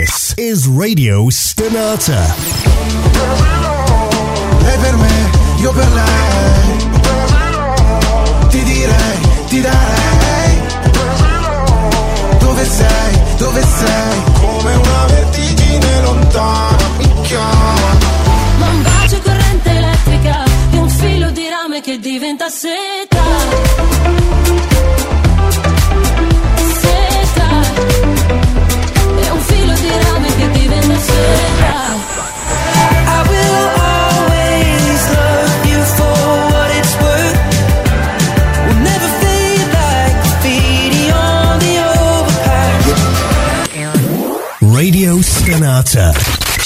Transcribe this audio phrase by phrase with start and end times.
[0.00, 2.24] This is Radio Stonata.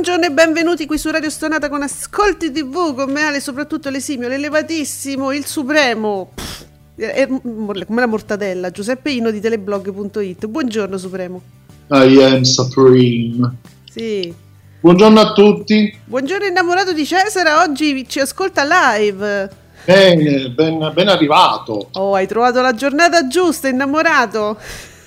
[0.00, 4.28] Buongiorno e benvenuti qui su Radio Stonata con Ascolti TV con me Ale, soprattutto l'esimio,
[4.28, 10.46] l'elevatissimo, il supremo, pff, è come la mortadella, Giuseppe Ino di teleblog.it.
[10.46, 11.42] Buongiorno Supremo.
[11.88, 13.56] I am Supreme.
[13.90, 14.32] Sì.
[14.78, 15.92] Buongiorno a tutti.
[16.04, 19.50] Buongiorno innamorato di Cesare, oggi ci ascolta live.
[19.84, 21.88] Bene, ben, ben arrivato.
[21.94, 24.58] Oh, hai trovato la giornata giusta, innamorato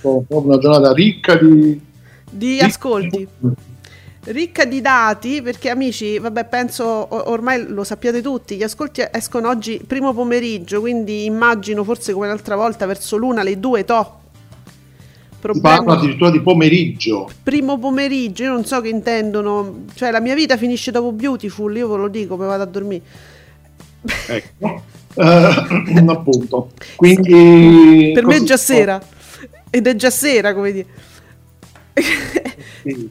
[0.01, 1.79] Oh, Una giornata ricca di...
[2.29, 3.25] di ascolti.
[4.23, 9.81] Ricca di dati perché amici, vabbè penso ormai lo sappiate tutti, gli ascolti escono oggi
[9.85, 14.19] primo pomeriggio, quindi immagino forse come l'altra volta verso l'una, le due, to.
[14.61, 17.31] Si Problemi- parla addirittura di pomeriggio.
[17.41, 21.87] primo pomeriggio, io non so che intendono, cioè la mia vita finisce dopo Beautiful, io
[21.87, 23.01] ve lo dico, poi vado a dormire.
[24.27, 24.83] Ecco.
[25.15, 26.69] Eh, appunto.
[26.95, 28.11] Quindi...
[28.13, 29.01] Per me è già sera,
[29.71, 30.87] ed è già sera, come dire.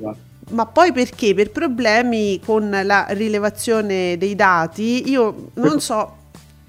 [0.00, 0.28] fa?
[0.50, 1.34] Ma poi perché?
[1.34, 6.15] Per problemi con la rilevazione dei dati, io non so,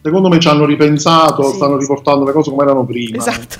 [0.03, 1.55] Secondo me ci hanno ripensato, Sì.
[1.57, 3.17] stanno riportando le cose come erano prima.
[3.17, 3.57] esatto.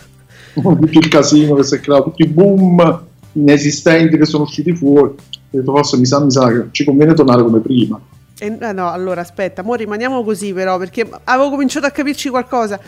[0.59, 5.09] Tutto il casino che si è creato, tutti i boom inesistenti che sono usciti fuori.
[5.09, 5.15] Ho
[5.49, 7.99] detto, forse mi sa, mi sa che ci conviene tornare come prima.
[8.39, 12.79] Eh, eh, no, allora aspetta, mo rimaniamo così però, perché avevo cominciato a capirci qualcosa.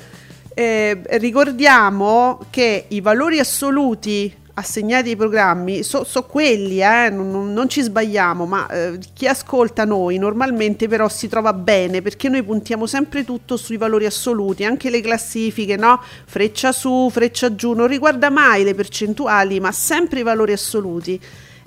[0.56, 7.82] Eh, ricordiamo che i valori assoluti assegnati ai programmi sono quelli, eh, non, non- ci
[7.82, 13.24] sbagliamo, ma eh, chi ascolta noi normalmente però si trova bene perché noi puntiamo sempre
[13.24, 16.02] tutto sui valori assoluti, anche le classifiche, no?
[16.26, 21.20] Freccia su, freccia giù, non riguarda mai le percentuali, ma sempre i valori assoluti.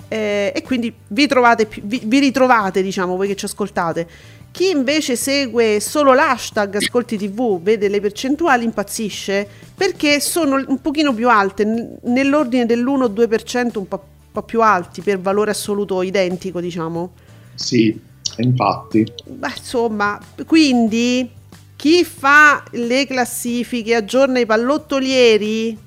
[0.09, 4.07] Eh, e quindi vi, trovate, vi, vi ritrovate, diciamo, voi che ci ascoltate.
[4.57, 11.13] Chi invece segue solo l'hashtag Ascolti TV, vede le percentuali, impazzisce perché sono un pochino
[11.13, 17.11] più alte, n- nell'ordine dell'1-2%, un po', po' più alti per valore assoluto identico, diciamo.
[17.53, 18.01] Sì,
[18.37, 19.05] infatti.
[19.25, 21.29] Beh, insomma, quindi
[21.75, 25.77] chi fa le classifiche, aggiorna i pallottolieri,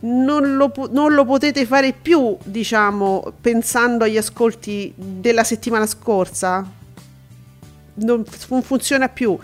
[0.00, 6.76] non lo, non lo potete fare più, diciamo, pensando agli ascolti della settimana scorsa.
[8.00, 9.38] Non, non funziona più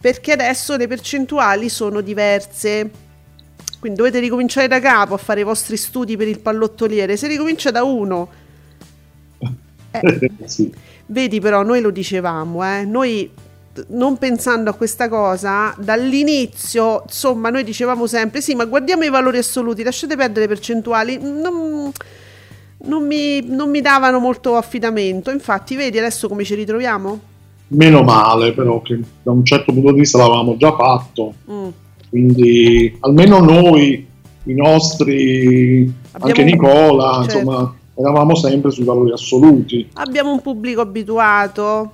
[0.00, 2.90] perché adesso le percentuali sono diverse.
[3.80, 7.16] Quindi dovete ricominciare da capo a fare i vostri studi per il pallottoliere.
[7.16, 8.28] Se ricomincia da uno,
[9.90, 10.72] eh, sì.
[11.06, 13.30] Vedi però, noi lo dicevamo, eh, noi
[13.88, 19.38] non pensando a questa cosa, dall'inizio, insomma, noi dicevamo sempre, sì, ma guardiamo i valori
[19.38, 21.90] assoluti, lasciate perdere le percentuali, non,
[22.78, 27.20] non mi, non mi davano molto affidamento, infatti, vedi adesso come ci ritroviamo?
[27.68, 31.34] Meno male, però, che da un certo punto di vista l'avevamo già fatto.
[31.50, 31.68] Mm.
[32.08, 34.06] Quindi almeno noi,
[34.44, 37.38] i nostri, anche Abbiamo- Nicola, certo.
[37.38, 39.88] insomma, eravamo sempre sui valori assoluti.
[39.94, 41.92] Abbiamo un pubblico abituato.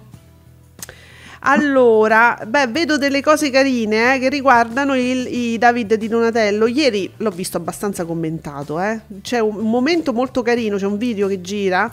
[1.46, 6.66] Allora, beh, vedo delle cose carine eh, che riguardano il, i David di Donatello.
[6.66, 8.80] Ieri l'ho visto abbastanza commentato.
[8.80, 9.00] Eh.
[9.20, 11.92] C'è un, momento molto carino, c'è un video che gira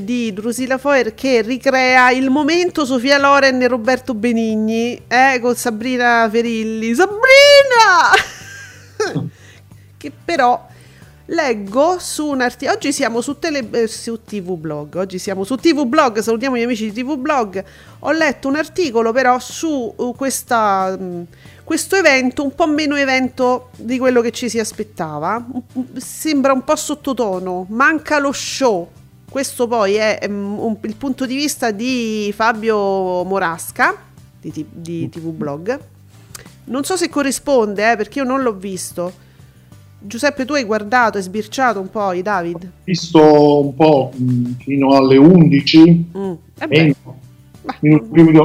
[0.00, 6.28] di Drusilla Foer che ricrea il momento Sofia Loren e Roberto Benigni eh, con Sabrina
[6.30, 6.94] Ferilli.
[6.94, 8.12] Sabrina!
[9.96, 10.66] che però
[11.26, 12.76] leggo su un articolo.
[12.76, 14.94] Oggi siamo su, tele, eh, su TV Blog.
[14.96, 16.18] Oggi siamo su TV Blog.
[16.18, 17.64] Salutiamo gli amici di TV Blog.
[18.00, 21.26] Ho letto un articolo, però, su uh, questa, mh,
[21.64, 25.44] questo evento, un po' meno evento di quello che ci si aspettava.
[25.96, 27.66] Sembra un po' sottotono.
[27.70, 28.90] Manca lo show.
[29.34, 33.92] Questo poi è mm, un- il punto di vista di Fabio Morasca
[34.40, 35.76] di, di TV Blog.
[36.66, 39.12] Non so se corrisponde, eh, perché io non l'ho visto.
[39.98, 42.70] Giuseppe, tu hai guardato e sbirciato un po' i David?
[42.84, 46.32] visto un po' mh, fino alle 11 Mm.
[46.60, 46.94] Eh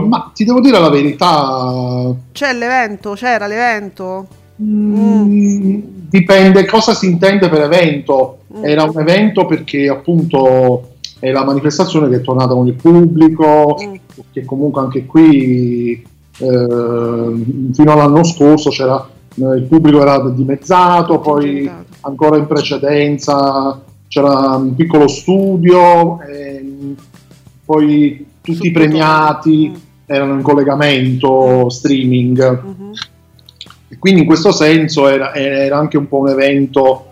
[0.08, 4.28] ma ti devo dire la verità c'è l'evento, c'era l'evento.
[4.64, 8.66] Mh, dipende cosa si intende per evento Mm.
[8.66, 13.94] era un evento perché appunto è la manifestazione che è tornata con il pubblico Mm.
[14.34, 16.06] che comunque anche qui eh,
[17.74, 21.70] fino all'anno scorso c'era eh, il pubblico era dimezzato poi
[22.02, 26.96] ancora in precedenza c'era un piccolo studio ehm,
[27.66, 29.76] poi tutti i premiati Mm.
[30.08, 32.79] erano in collegamento streaming Mhm.
[34.00, 37.04] Quindi in questo senso era, era anche un po' un evento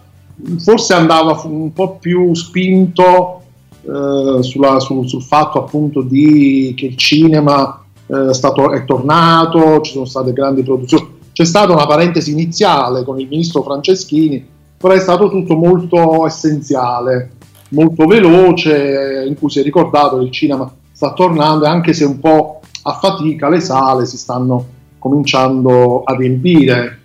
[0.60, 3.42] forse andava un po' più spinto
[3.82, 9.94] eh, sulla- sul, sul fatto appunto di che il cinema eh, stato, è tornato, ci
[9.94, 11.16] sono state grandi produzioni.
[11.32, 14.46] C'è stata una parentesi iniziale con il ministro Franceschini,
[14.78, 17.32] però è stato tutto molto essenziale,
[17.70, 22.20] molto veloce, in cui si è ricordato che il cinema sta tornando anche se un
[22.20, 24.66] po' a fatica le sale si stanno
[25.08, 27.00] cominciando a riempire.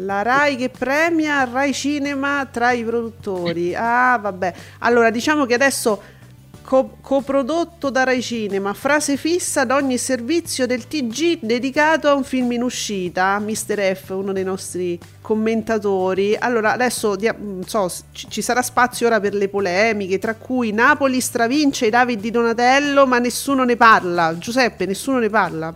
[0.00, 3.74] La Rai che premia Rai Cinema tra i produttori.
[3.74, 4.52] Ah, vabbè.
[4.80, 6.00] Allora, diciamo che adesso
[6.66, 12.24] co- coprodotto da Rai Cinema, frase fissa ad ogni servizio del TG dedicato a un
[12.24, 13.38] film in uscita.
[13.38, 13.94] Mr.
[13.94, 16.36] F, uno dei nostri commentatori.
[16.36, 17.16] Allora, adesso
[17.64, 22.30] so, ci sarà spazio ora per le polemiche, tra cui Napoli stravince i David di
[22.30, 24.36] Donatello, ma nessuno ne parla.
[24.36, 25.74] Giuseppe, nessuno ne parla.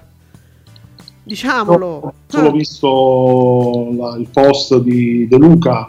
[1.35, 1.87] Diciamolo.
[2.03, 5.89] Ho solo visto la- il post di De Luca,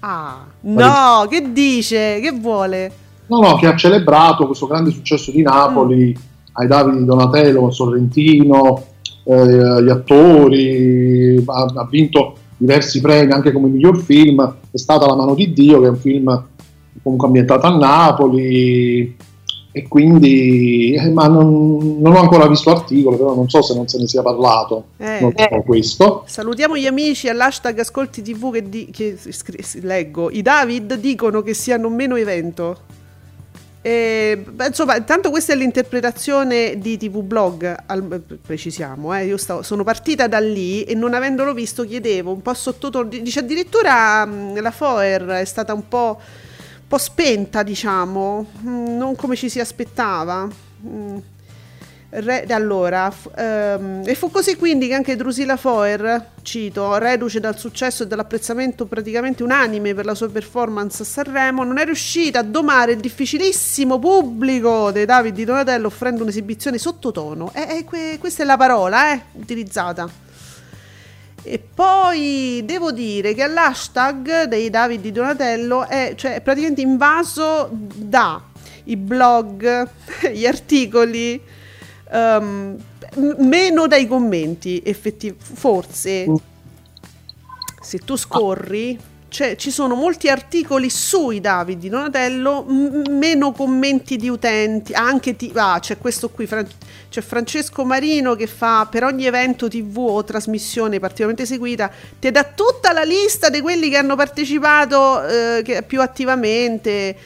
[0.00, 2.18] Ah, no, che dice?
[2.22, 2.90] Che vuole?
[3.26, 6.16] no, no, che ha celebrato questo grande successo di Napoli
[6.54, 8.82] ai Davide di Donatello, Sorrentino,
[9.24, 15.14] eh, gli attori, ha, ha vinto diversi premi anche come miglior film, è stata La
[15.16, 16.44] mano di Dio, che è un film
[17.02, 19.14] comunque ambientato a Napoli
[19.74, 23.88] e quindi, eh, ma non, non ho ancora visto l'articolo, però non so se non
[23.88, 25.18] se ne sia parlato, Eh.
[25.20, 26.24] non so questo.
[26.26, 30.30] Salutiamo gli amici all'hashtag Ascolti TV che, di- che scri- leggo.
[30.30, 32.90] I David dicono che siano meno evento.
[33.84, 39.82] E, insomma, intanto questa è l'interpretazione di TV Blog, al- precisiamo, eh, io stavo- sono
[39.82, 44.70] partita da lì e non avendolo visto chiedevo un po' sottotono, dice addirittura mh, la
[44.70, 46.20] Foer è stata un po',
[46.92, 50.46] po' spenta, diciamo, mh, non come ci si aspettava.
[50.86, 51.16] Mm.
[52.10, 57.56] Re- allora, f- ehm, e fu così quindi che anche Drusilla Foer, cito, reduce dal
[57.56, 62.42] successo e dall'apprezzamento praticamente unanime per la sua performance a Sanremo, non è riuscita a
[62.42, 67.50] domare il difficilissimo pubblico dei David di Donatello offrendo un'esibizione sottotono.
[67.54, 70.06] E, e que- questa è la parola, eh, utilizzata.
[71.44, 78.40] E poi devo dire che l'hashtag dei David di Donatello è cioè, praticamente invaso da
[78.84, 79.88] i blog,
[80.32, 81.40] gli articoli,
[82.10, 82.76] ehm,
[83.16, 86.26] m- meno dai commenti, effettiv- forse.
[87.80, 88.96] Se tu scorri,
[89.32, 94.92] cioè, ci sono molti articoli sui David di Donatello, m- meno commenti di utenti.
[94.92, 96.68] Anche ti- ah, c'è questo qui, Fran-
[97.08, 102.44] c'è Francesco Marino che fa per ogni evento TV o trasmissione particolarmente seguita, ti dà
[102.44, 107.16] tutta la lista di quelli che hanno partecipato eh, più attivamente.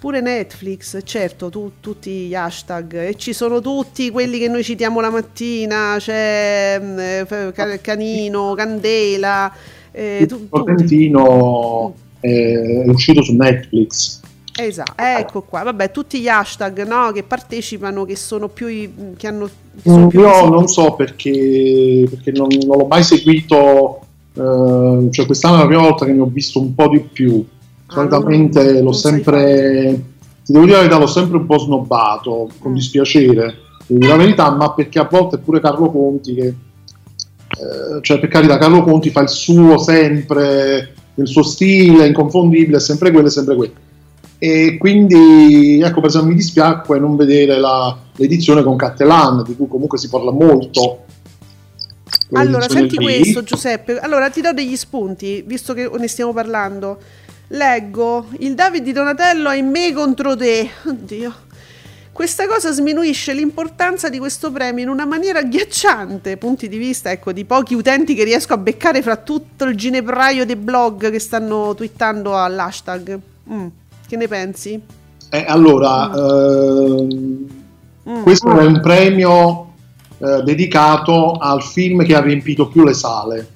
[0.00, 4.98] Pure Netflix, certo, tu- tutti gli hashtag e ci sono tutti quelli che noi citiamo
[5.00, 6.80] la mattina, c'è
[7.54, 9.52] Ca- Canino, Candela,
[9.92, 10.48] eh, tu- tutti.
[10.52, 14.20] Sorrentino è uscito su Netflix.
[14.56, 18.66] Esatto, ecco qua, vabbè, tutti gli hashtag no, che partecipano, che sono più,
[19.16, 20.50] che hanno, che sono più Io visibili.
[20.50, 24.00] non so perché, perché non, non l'ho mai seguito,
[24.34, 27.42] eh, cioè quest'anno è la prima volta che ne ho visto un po' di più.
[27.86, 30.02] Ah, Solitamente non- l'ho non sai sempre,
[30.44, 32.74] ti devo dire la verità, l'ho sempre un po' snobbato, con Mm.
[32.74, 33.54] dispiacere,
[33.86, 36.54] devo dire la verità, ma perché a volte pure Carlo Conti, che,
[37.60, 42.80] eh, cioè per carità, Carlo Conti fa il suo sempre, il suo stile inconfondibile, è
[42.80, 43.72] sempre quello, è sempre quello.
[44.38, 49.68] E quindi, ecco, per esempio, mi dispiacque non vedere la- l'edizione con Cattelan, di cui
[49.68, 51.04] comunque si parla molto.
[52.32, 53.04] Allora, senti lì.
[53.04, 56.98] questo Giuseppe, allora ti do degli spunti, visto che ne stiamo parlando.
[57.48, 60.70] Leggo, il David di Donatello è me contro te.
[60.86, 61.48] Oddio.
[62.12, 67.32] Questa cosa sminuisce l'importanza di questo premio in una maniera agghiacciante, punti di vista ecco,
[67.32, 71.74] di pochi utenti che riesco a beccare fra tutto il ginepraio dei blog che stanno
[71.74, 73.18] twittando all'hashtag.
[73.50, 73.66] Mm,
[74.06, 74.80] Che ne pensi?
[75.30, 77.58] Eh, allora, ehm,
[78.08, 78.22] Mm.
[78.22, 79.72] questo è un premio
[80.18, 83.48] eh, dedicato al film che ha riempito più le sale.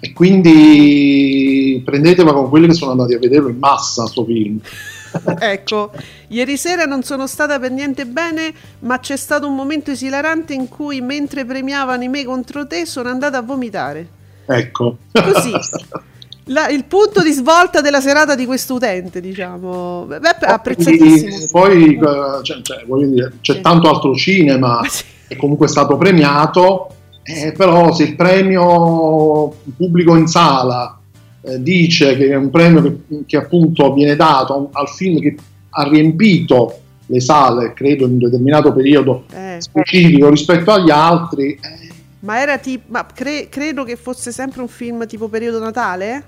[0.00, 4.60] E quindi prendetela con quelli che sono andati a vederlo in massa sto film.
[5.40, 5.90] Ecco,
[6.28, 10.68] ieri sera non sono stata per niente bene, ma c'è stato un momento esilarante in
[10.68, 14.08] cui mentre premiavano i me contro te sono andata a vomitare.
[14.46, 14.98] Ecco.
[15.12, 15.52] Così.
[16.50, 20.06] La- il punto di svolta della serata di questo utente, diciamo.
[20.06, 21.46] Beh, apprezzatissimo.
[21.50, 21.98] Poi eh,
[22.42, 23.60] cioè, cioè, voglio dire, c'è Sì.
[23.60, 25.04] tanto altro cinema sì.
[25.28, 26.88] che comunque è stato premiato,
[27.22, 30.98] eh, però se il premio pubblico in sala
[31.42, 35.36] eh, dice che è un premio che, che appunto viene dato al film che
[35.78, 41.88] ha riempito le sale, credo in un determinato periodo Eh, specifico rispetto agli altri, eh,
[42.20, 42.84] ma era tipo.
[42.88, 46.24] Ma cre- credo che fosse sempre un film tipo periodo Natale?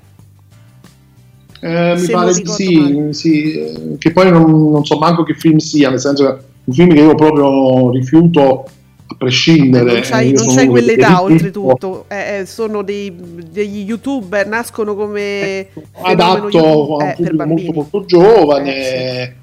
[1.61, 5.59] Eh, mi pare di sì, sì, eh, che poi non, non so manco che film
[5.59, 8.64] sia, nel senso che un film che io proprio rifiuto
[9.07, 9.92] a prescindere.
[9.92, 12.04] non c'hai, eh, non c'hai quell'età, oltretutto.
[12.09, 13.12] Eh, eh, sono dei,
[13.50, 15.69] degli youtuber, nascono come.
[15.73, 19.37] fenomeno Adatto a un eh, pubblico molto molto giovane,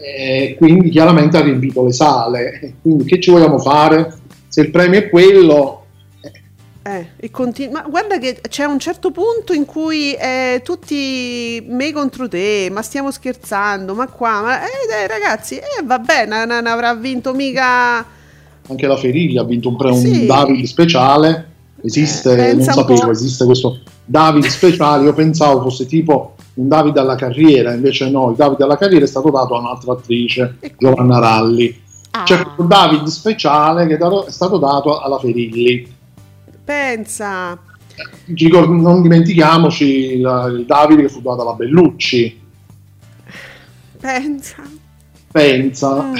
[0.00, 2.74] Eh, quindi chiaramente ha riempito le sale.
[2.82, 4.16] Quindi che ci vogliamo fare?
[4.48, 5.74] Se il premio è quello,
[6.82, 11.92] Eh, e continu- ma guarda che c'è un certo punto in cui eh, tutti me
[11.92, 16.94] contro te, ma stiamo scherzando, ma qua, ma eh, ragazzi, eh, vabbè, non, non avrà
[16.94, 18.06] vinto mica.
[18.70, 20.24] anche la Feriglia ha vinto un, pre- un Sì.
[20.26, 21.46] David speciale.
[21.82, 25.04] Esiste, Eh, non un sapevo, esiste questo David speciale.
[25.04, 29.08] Io pensavo fosse tipo un David alla carriera, invece no, il David alla carriera è
[29.08, 31.82] stato dato a un'altra attrice, Giovanna Ralli.
[32.10, 35.86] Ah, C'è questo David speciale che è stato dato alla Ferilli.
[36.64, 37.58] pensa.
[38.26, 39.84] Non dimentichiamoci
[40.16, 42.40] il Davide che fu dato alla Bellucci.
[44.00, 44.62] Pensa.
[45.30, 46.02] Pensa.
[46.02, 46.14] Mm.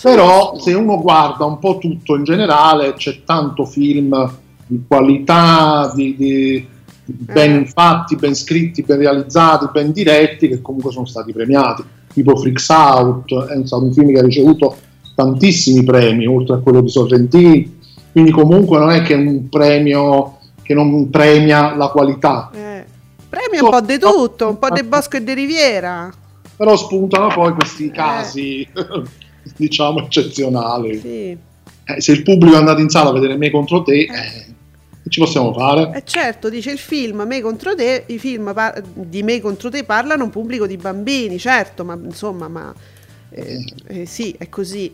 [0.00, 6.14] Però se uno guarda un po' tutto in generale, c'è tanto film di qualità, di,
[6.16, 6.68] di-
[7.12, 7.66] ben Eh.
[7.66, 11.82] fatti, ben scritti, ben realizzati, ben diretti, che comunque sono stati premiati.
[12.12, 14.76] Tipo Freaks Out, è stato un film che ha ricevuto
[15.14, 17.76] tantissimi premi, oltre a quello di Sorrentini.
[18.12, 22.84] Quindi comunque non è che è un premio che non premia la qualità, Eh,
[23.28, 26.10] Premia un po' di tutto, un po' di Bosco e di Riviera.
[26.56, 27.90] però spuntano poi questi Eh.
[27.90, 28.66] casi,
[29.56, 30.98] diciamo, eccezionali.
[30.98, 31.36] Sì.
[31.84, 34.54] Eh, se il pubblico è andato in sala a vedere me contro te, eh, che
[35.08, 35.90] ci possiamo fare?
[35.94, 39.84] E certo, dice il film Me contro te, i film par- di Me contro te
[39.84, 42.74] parlano un pubblico di bambini, certo, ma insomma, ma
[43.30, 44.92] eh, eh, sì, è così.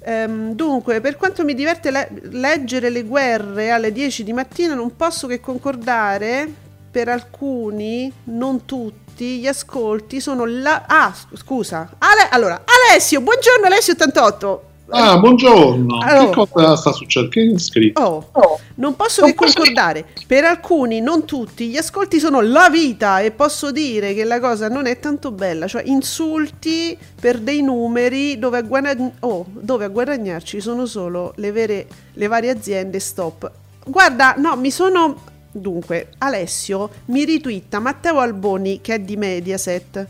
[0.00, 4.94] Ehm, dunque, per quanto mi diverte le- leggere le guerre alle 10 di mattina, non
[4.96, 6.48] posso che concordare
[6.90, 10.84] per alcuni, non tutti, gli ascolti sono la...
[10.86, 11.90] Ah, scusa.
[11.98, 14.65] Ale- allora, Alessio, buongiorno Alessio 88.
[14.88, 15.98] Ah, buongiorno.
[15.98, 16.44] Allora.
[16.44, 17.30] Che cosa sta succedendo?
[17.30, 18.28] Che è scritto?
[18.30, 20.06] Oh, non posso che concordare.
[20.26, 24.68] Per alcuni, non tutti, gli ascolti sono la vita e posso dire che la cosa
[24.68, 25.66] non è tanto bella.
[25.66, 31.50] Cioè, insulti per dei numeri dove a, guadagn- oh, dove a guadagnarci sono solo le,
[31.50, 33.00] vere, le varie aziende.
[33.00, 33.50] Stop.
[33.84, 35.34] Guarda, no, mi sono.
[35.50, 40.06] Dunque, Alessio mi ritwitta Matteo Alboni, che è di Mediaset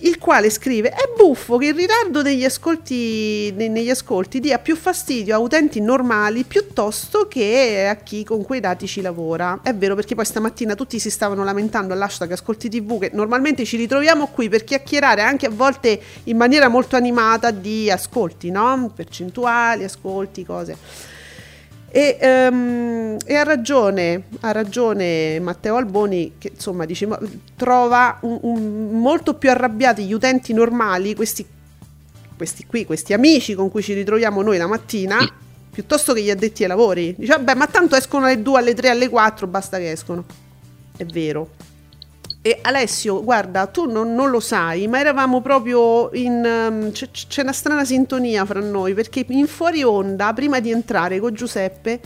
[0.00, 5.34] il quale scrive è buffo che il ritardo ascolti, ne- negli ascolti dia più fastidio
[5.34, 9.60] a utenti normali piuttosto che a chi con quei dati ci lavora.
[9.62, 13.76] È vero perché poi stamattina tutti si stavano lamentando all'hashtag ascolti tv che normalmente ci
[13.76, 18.92] ritroviamo qui per chiacchierare anche a volte in maniera molto animata di ascolti, no?
[18.94, 21.16] Percentuali, ascolti, cose.
[21.90, 27.18] E, ehm, e ha ragione, ha ragione Matteo Alboni che insomma dice, ma-
[27.56, 31.46] trova un- un- molto più arrabbiati gli utenti normali, questi,
[32.36, 35.16] questi qui, questi amici con cui ci ritroviamo noi la mattina,
[35.70, 37.14] piuttosto che gli addetti ai lavori.
[37.16, 40.24] Dice, vabbè, ma tanto escono alle 2, alle 3, alle 4, basta che escono.
[40.96, 41.50] È vero.
[42.48, 46.42] E Alessio, guarda, tu non, non lo sai, ma eravamo proprio in...
[46.42, 51.20] ehm, c'è, c'è una strana sintonia fra noi, perché in fuori onda, prima di entrare
[51.20, 52.00] con Giuseppe,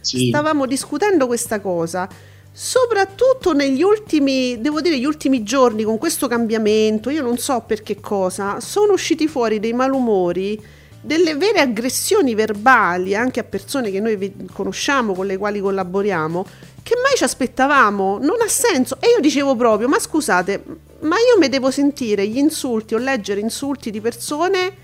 [0.00, 0.30] Sì.
[0.30, 2.08] stavamo discutendo questa cosa.
[2.50, 7.82] Soprattutto negli ultimi, devo dire, gli ultimi giorni con questo cambiamento, io non so per
[7.84, 10.60] che cosa, sono usciti fuori dei malumori
[11.04, 16.46] delle vere aggressioni verbali anche a persone che noi conosciamo, con le quali collaboriamo,
[16.82, 18.18] che mai ci aspettavamo.
[18.18, 18.96] Non ha senso.
[19.00, 20.64] E io dicevo proprio, ma scusate,
[21.00, 24.82] ma io mi devo sentire gli insulti o leggere insulti di persone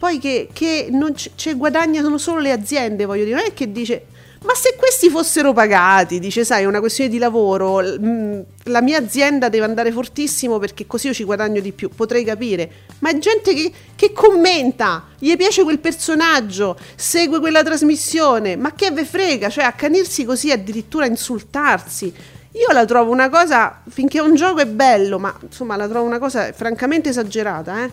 [0.00, 3.70] poi che, che non c- ci guadagnano solo le aziende, voglio dire, non è che
[3.70, 4.06] dice...
[4.42, 8.96] Ma se questi fossero pagati, dice, sai, è una questione di lavoro, mh, la mia
[8.96, 12.70] azienda deve andare fortissimo perché così io ci guadagno di più, potrei capire.
[13.00, 18.90] Ma è gente che, che commenta, gli piace quel personaggio, segue quella trasmissione, ma che
[18.92, 22.10] ve frega, cioè accanirsi così, addirittura insultarsi.
[22.52, 26.18] Io la trovo una cosa, finché un gioco è bello, ma insomma la trovo una
[26.18, 27.90] cosa francamente esagerata, eh.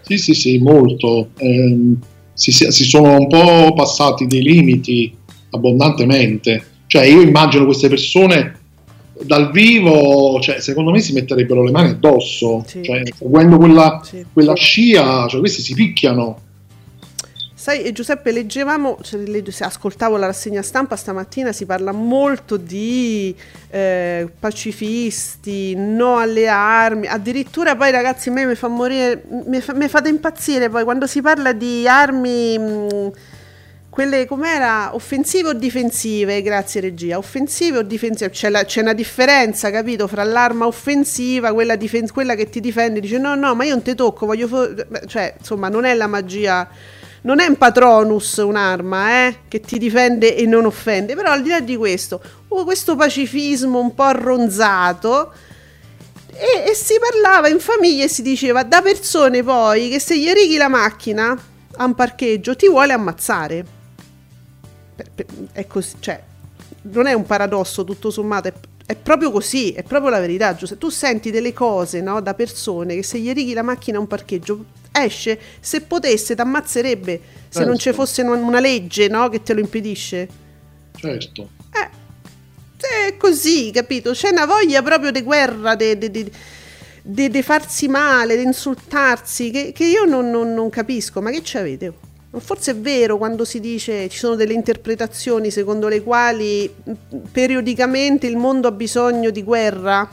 [0.00, 1.28] Sì, sì, sì, molto.
[2.34, 5.14] Si, si- si sono un po' passati dei limiti
[5.52, 6.64] abbondantemente.
[6.86, 8.58] Cioè, io immagino queste persone
[9.22, 12.64] dal vivo, cioè, secondo me si metterebbero le mani addosso.
[12.66, 12.82] Sì.
[12.82, 14.24] Cioè, seguendo quella, Sì.
[14.32, 16.40] quella scia, cioè, questi si picchiano.
[17.54, 19.20] Sai, Giuseppe, leggevamo, cioè,
[19.60, 23.32] ascoltavo la rassegna stampa stamattina, si parla molto di
[23.70, 29.74] eh, pacifisti, no alle armi, addirittura poi ragazzi a me mi fa morire, mi, fa-
[29.74, 33.10] mi fate impazzire poi quando si parla di armi, mh,
[33.92, 39.70] quelle com'era, offensive o difensive, grazie regia, offensive o difensive, c'è, la- c'è una differenza,
[39.70, 43.74] capito, fra l'arma offensiva, quella, difen- quella che ti difende, dice no, no, ma io
[43.74, 44.48] non ti tocco, voglio...
[44.48, 44.74] fo-"
[45.06, 46.66] cioè, insomma, non è la magia
[47.24, 51.50] non è un patronus un'arma eh, che ti difende e non offende, però al di
[51.50, 52.18] là di questo,
[52.48, 55.34] oh, questo pacifismo un po' arronzato
[56.32, 60.32] e, e si parlava in famiglia e si diceva da persone poi che se gli
[60.32, 61.38] righi la macchina
[61.76, 63.80] a un parcheggio ti vuole ammazzare.
[65.52, 66.22] È così, cioè,
[66.82, 68.52] non è un paradosso tutto sommato, è,
[68.86, 70.54] è proprio così, è proprio la verità.
[70.54, 70.80] Giuseppe.
[70.80, 74.06] Tu senti delle cose no, da persone che se gli righi la macchina a un
[74.06, 78.00] parcheggio esce, se potesse ti ammazzerebbe se non ci Certo.
[78.00, 80.28] fosse una, legge no, che te lo impedisce.
[80.96, 81.48] Certo.
[81.72, 84.12] Eh, è così, capito?
[84.12, 90.30] C'è una voglia proprio di guerra, di farsi male, di insultarsi, che, che io non,
[90.30, 91.20] non- non capisco.
[91.20, 91.92] Ma che ci avete?
[92.34, 96.92] Forse è vero quando si dice ci sono delle interpretazioni secondo le quali mh,
[97.30, 100.08] periodicamente il mondo ha bisogno di guerra,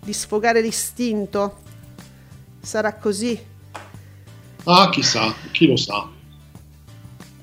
[0.00, 1.58] di sfogare l'istinto.
[2.60, 3.38] Sarà così?
[4.64, 6.08] Ah, chissà, chi lo sa.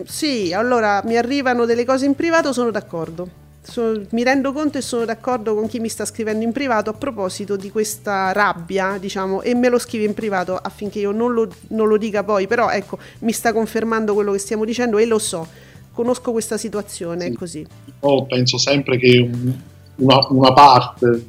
[0.06, 3.42] Sì, allora mi arrivano delle cose in privato, sono d'accordo.
[3.66, 6.94] So- mi rendo conto e sono d'accordo con chi mi sta scrivendo in privato a
[6.94, 11.48] proposito di questa rabbia, diciamo, e me lo scrive in privato affinché io non lo,
[11.70, 15.18] non lo dica poi, però ecco, mi sta confermando quello che stiamo dicendo e lo
[15.18, 15.48] so,
[15.94, 17.36] conosco questa situazione, è Sì.
[17.36, 17.68] così.
[18.02, 19.54] Io penso sempre che un-
[19.96, 21.26] una, una parte,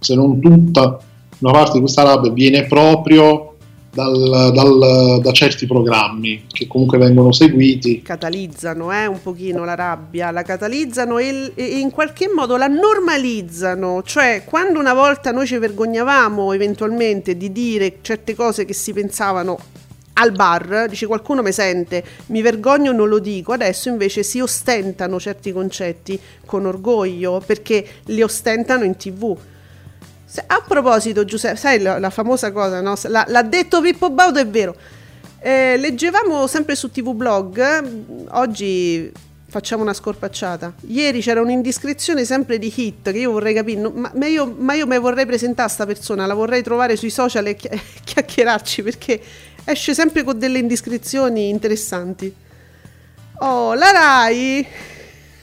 [0.00, 0.98] se non tutta,
[1.38, 3.54] una parte di questa rabbia viene proprio
[3.90, 8.02] dal- dal- da certi programmi che comunque vengono seguiti.
[8.02, 14.02] Catalizzano eh, un pochino la rabbia, la catalizzano e, e in qualche modo la normalizzano,
[14.04, 19.58] cioè quando una volta noi ci vergognavamo eventualmente di dire certe cose che si pensavano
[20.14, 25.18] al bar, dice qualcuno mi sente, mi vergogno, non lo dico, adesso invece si ostentano
[25.18, 29.36] certi concetti con orgoglio perché li ostentano in tv.
[30.46, 32.94] A proposito, Giuseppe, sai la, la famosa cosa, no?
[33.04, 34.76] La- l'ha detto Pippo Baudo, è vero.
[35.40, 37.82] Eh, leggevamo sempre su TV Blog, eh,
[38.30, 39.10] oggi
[39.48, 40.74] facciamo una scorpacciata.
[40.82, 44.86] Ieri c'era un'indiscrezione sempre di Hit che io vorrei capire, ma, ma io, ma io
[44.86, 47.68] mi vorrei presentare a sta persona, la vorrei trovare sui social e chi-
[48.04, 49.20] chiacchierarci perché
[49.64, 52.32] esce sempre con delle indiscrezioni interessanti.
[53.38, 54.64] Oh, la Rai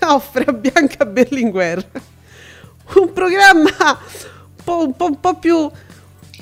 [0.02, 1.84] offre a Bianca Berlinguer
[2.95, 4.00] un programma
[4.67, 5.69] po', un po'- un po' più un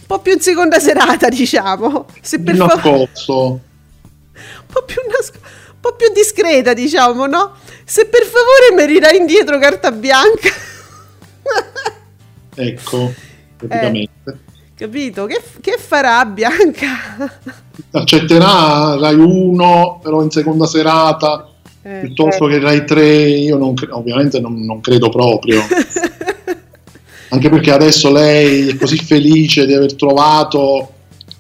[0.08, 2.06] po' più in seconda serata, diciamo.
[2.22, 3.42] Se per favore nascosto.
[3.52, 3.60] un
[4.72, 7.54] po' più nasco- un po' più discreta, diciamo, no?
[7.84, 10.50] Se per favore mi rirai indietro carta bianca.
[12.58, 13.14] Ecco,
[13.58, 14.40] praticamente.
[14.76, 15.26] Capito?
[15.26, 16.88] Che, che farà Bianca?
[17.92, 21.50] Accetterà Rai 1, però in seconda serata,
[21.82, 25.62] Eh, piuttosto che Rai 3, io non cre- ovviamente non, non credo proprio.
[27.36, 30.90] Anche perché adesso lei è così felice di aver trovato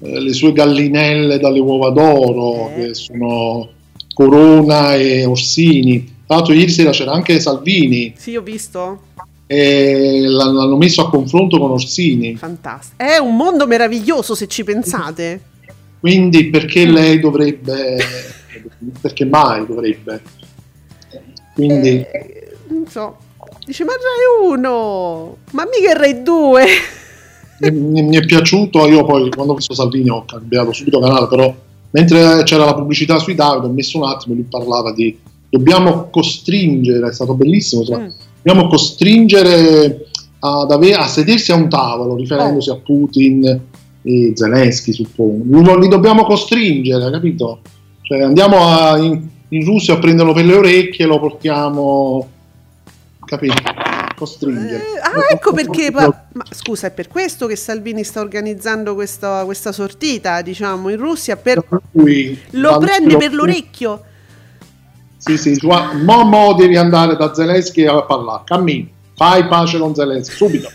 [0.01, 2.87] eh, le sue gallinelle dalle uova d'oro, Eh.
[2.87, 3.69] che sono
[4.13, 6.03] Corona e Orsini.
[6.27, 9.03] Tra l'altro ieri sera c'era anche Salvini Sì, ho visto.
[9.47, 12.35] e l'hanno l'hanno messo a confronto con Orsini.
[12.35, 13.01] Fantastico.
[13.01, 15.39] È un mondo meraviglioso se ci pensate.
[16.01, 17.97] Quindi perché lei dovrebbe,
[18.99, 20.21] perché mai dovrebbe?
[21.53, 23.17] Quindi Eh, non so.
[23.65, 25.37] Dice, ma Rai 1!
[25.51, 26.63] Ma mica il Rai 2!
[27.61, 31.27] mi, mi- mi è piaciuto, io poi quando ho visto Salvini ho cambiato subito canale,
[31.27, 31.53] però
[31.91, 35.17] mentre c'era la pubblicità sui David, ho messo un attimo, lui parlava di
[35.49, 38.09] dobbiamo costringere, è stato bellissimo, insomma, Mm.
[38.43, 40.07] dobbiamo costringere
[40.39, 43.59] ad ave- a sedersi a un tavolo, riferendosi a Putin
[44.03, 45.73] e Zelensky, suppongo.
[45.73, 47.61] Li, li dobbiamo costringere, capito?
[48.01, 52.27] Cioè, andiamo a- in, in Russia a prenderlo per le orecchie lo portiamo,
[53.25, 53.55] capito?
[54.15, 54.77] Costringere.
[54.77, 55.91] Eh, ah, ecco perché.
[55.91, 60.97] Ma, ma scusa, è per questo che Salvini sta organizzando questa, questa sortita, diciamo, in
[60.97, 61.35] Russia.
[61.35, 64.03] Per, cui lo prende per l'orecchio.
[65.17, 69.95] Sì, sì, cioè, mo, mo devi andare da Zelensky a parlare, cammini, fai pace con
[69.95, 70.69] Zelensky, subito.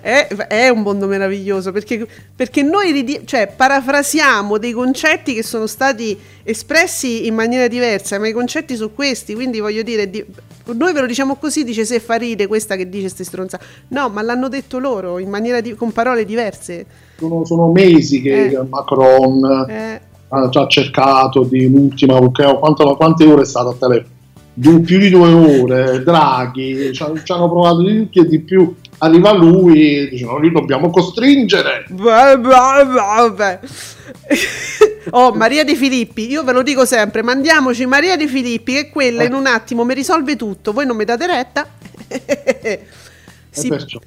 [0.00, 5.66] È, è un mondo meraviglioso perché, perché noi ridi- cioè, parafrasiamo dei concetti che sono
[5.66, 9.34] stati espressi in maniera diversa, ma i concetti sono questi.
[9.34, 10.24] Quindi voglio dire, di-
[10.66, 13.64] noi ve lo diciamo così, dice se fa ride questa che dice ste stronzate.
[13.88, 16.86] No, ma l'hanno detto loro in maniera di- con parole diverse.
[17.18, 18.62] Sono, sono mesi che Eh.
[18.68, 22.18] Macron Eh, ha già cercato di un'ultima,
[22.58, 24.12] quanto- quante ore è stato a telefono?
[24.56, 28.38] Du- più di due ore, Draghi, ci hanno, ci hanno provato di tutti e di
[28.40, 28.74] più.
[28.98, 31.84] Arriva lui e dice: No, li dobbiamo costringere.
[31.88, 33.58] Beh, beh, beh.
[35.10, 39.24] oh, Maria De Filippi, io ve lo dico sempre, mandiamoci Maria De Filippi che quella
[39.24, 41.66] in un attimo mi risolve tutto, voi non mi date retta.
[43.68, 43.98] Perciò,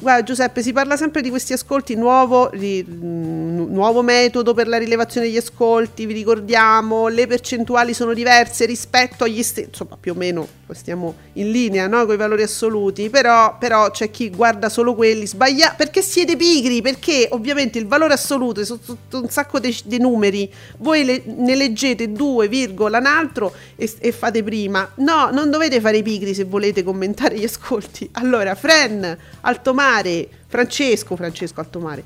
[0.00, 5.26] Guarda Giuseppe, si parla sempre di questi ascolti, nuovo, di, nuovo metodo per la rilevazione
[5.26, 10.46] degli ascolti, vi ricordiamo, le percentuali sono diverse rispetto agli stessi, insomma più o meno
[10.72, 15.26] stiamo in linea no, con i valori assoluti, però, però c'è chi guarda solo quelli,
[15.26, 20.52] sbaglia, perché siete pigri, perché ovviamente il valore assoluto è sotto un sacco di numeri,
[20.78, 25.80] voi le- ne leggete due, virgola, un altro e, e fate prima, no, non dovete
[25.80, 32.04] fare i pigri se volete commentare gli ascolti, allora Fren, Altomare, Francesco, Francesco Altomare.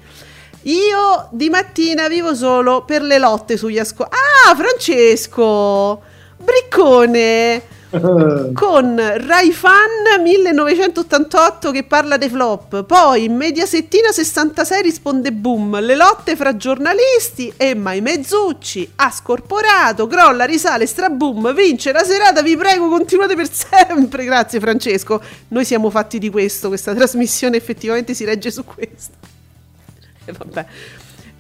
[0.63, 4.15] Io di mattina vivo solo per le lotte sugli ascolti.
[4.47, 6.03] Ah, Francesco!
[6.37, 7.77] Briccone!
[7.91, 12.85] Con Raifan 1988 che parla dei flop.
[12.85, 15.81] Poi Mediasettina 66 risponde boom.
[15.81, 22.43] Le lotte fra giornalisti e Mai Mezzucci ha scorporato, crolla, risale, straboom, vince la serata.
[22.43, 24.25] Vi prego, continuate per sempre.
[24.25, 25.23] Grazie Francesco.
[25.49, 26.69] Noi siamo fatti di questo.
[26.69, 29.17] Questa trasmissione effettivamente si regge su questo.
[30.29, 30.67] E vabbè.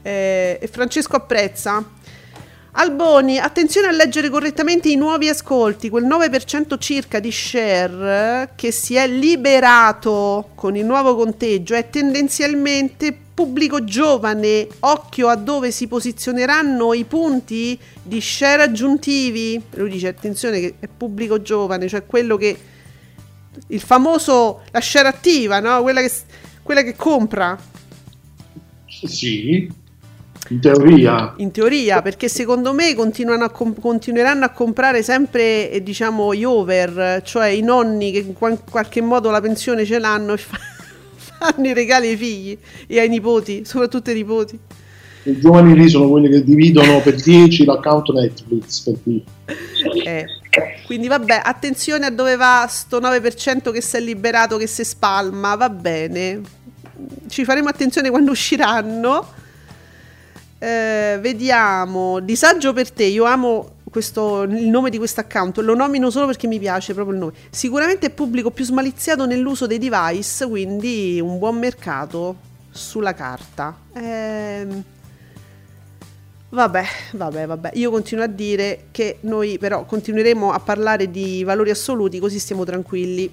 [0.00, 1.84] Eh, Francesco apprezza.
[2.80, 8.94] Alboni, attenzione a leggere correttamente i nuovi ascolti, quel 9% circa di share che si
[8.94, 16.94] è liberato con il nuovo conteggio è tendenzialmente pubblico giovane, occhio a dove si posizioneranno
[16.94, 19.60] i punti di share aggiuntivi.
[19.74, 22.56] Lui dice attenzione che è pubblico giovane, cioè quello che
[23.66, 25.82] il famoso la share attiva, no?
[25.82, 26.12] Quella che
[26.62, 27.58] quella che compra.
[28.86, 29.68] sì,
[30.48, 31.34] in teoria.
[31.38, 37.22] In teoria, perché secondo me a com- continueranno a comprare sempre, eh, diciamo, gli over,
[37.24, 40.58] cioè i nonni che in qual- qualche modo la pensione ce l'hanno e fa-
[41.38, 44.58] fanno i regali ai figli e ai nipoti, soprattutto ai nipoti.
[45.24, 48.80] I giovani lì sono quelli che dividono per 10 l'account Netflix.
[48.84, 49.24] Per dire.
[50.04, 50.26] Eh,
[50.86, 55.54] Quindi vabbè, attenzione a dove va sto 9% che si è liberato, che si spalma,
[55.56, 56.40] va bene.
[57.28, 59.36] Ci faremo attenzione quando usciranno.
[60.58, 66.10] Eh, vediamo, disagio per te, io amo questo, il nome di questo account, lo nomino
[66.10, 67.32] solo perché mi piace proprio il nome.
[67.50, 72.36] Sicuramente è pubblico più smaliziato nell'uso dei device, quindi un buon mercato
[72.70, 73.76] sulla carta.
[73.94, 74.84] Ehm,
[76.50, 77.70] Vabbè, vabbè, vabbè.
[77.74, 82.64] Io continuo a dire che noi però continueremo a parlare di valori assoluti così stiamo
[82.64, 83.30] tranquilli.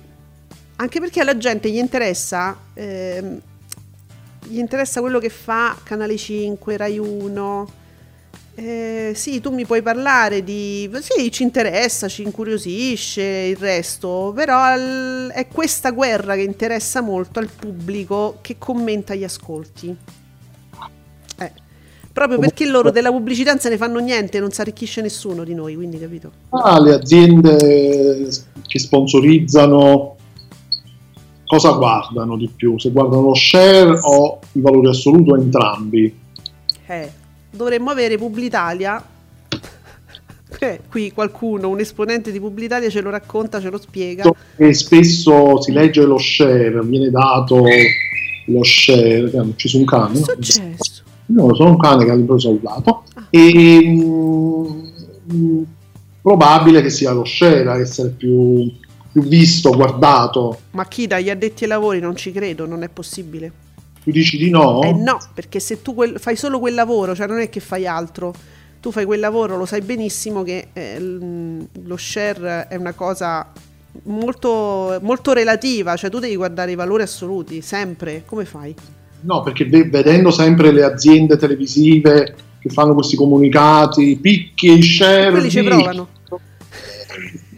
[0.77, 3.39] Anche perché alla gente gli interessa, ehm,
[4.47, 7.69] gli interessa quello che fa Canale 5, Rai 1.
[8.57, 10.89] Eh, sì, tu mi puoi parlare di...
[11.01, 14.75] Sì, ci interessa, ci incuriosisce il resto, però
[15.29, 19.93] è questa guerra che interessa molto al pubblico che commenta gli ascolti.
[21.37, 21.51] Eh,
[22.13, 25.53] proprio perché loro della pubblicità non se ne fanno niente, non si arricchisce nessuno di
[25.53, 26.31] noi, quindi capito?
[26.51, 28.29] Ah, le aziende
[28.65, 30.14] che sponsorizzano
[31.45, 32.77] cosa guardano di più?
[32.79, 36.15] Se guardano lo share o i valori assoluti o entrambi?
[36.87, 37.11] Eh,
[37.49, 39.03] dovremmo avere Publitalia.
[40.57, 44.23] Eh, qui qualcuno, un esponente di Publitalia ce lo racconta, ce lo spiega.
[44.55, 47.61] E spesso si legge lo share, viene dato
[48.45, 50.21] lo share, che hanno ucciso un cane.
[50.21, 51.03] Che è successo?
[51.27, 53.03] No, sono un cane che ha preso un lato.
[53.29, 55.63] E mm, mm,
[56.21, 58.71] probabile che sia lo share a essere più,
[59.15, 60.59] più visto, guardato.
[60.71, 63.49] Ma chi dagli addetti ai lavori non ci credo, non è possibile.
[64.03, 64.81] Tu dici di no?
[64.81, 67.87] Eh no, perché se tu quel- fai solo quel lavoro, cioè non è che fai
[67.87, 68.33] altro,
[68.81, 73.53] tu fai quel lavoro, lo sai benissimo che eh, lo share è una cosa
[74.03, 78.75] molto, molto relativa, cioè tu devi guardare i valori assoluti, sempre, come fai?
[79.21, 85.49] No, perché ve- vedendo sempre le aziende televisive che fanno questi comunicati, picchi, share, Quelli
[85.49, 86.09] ci provano,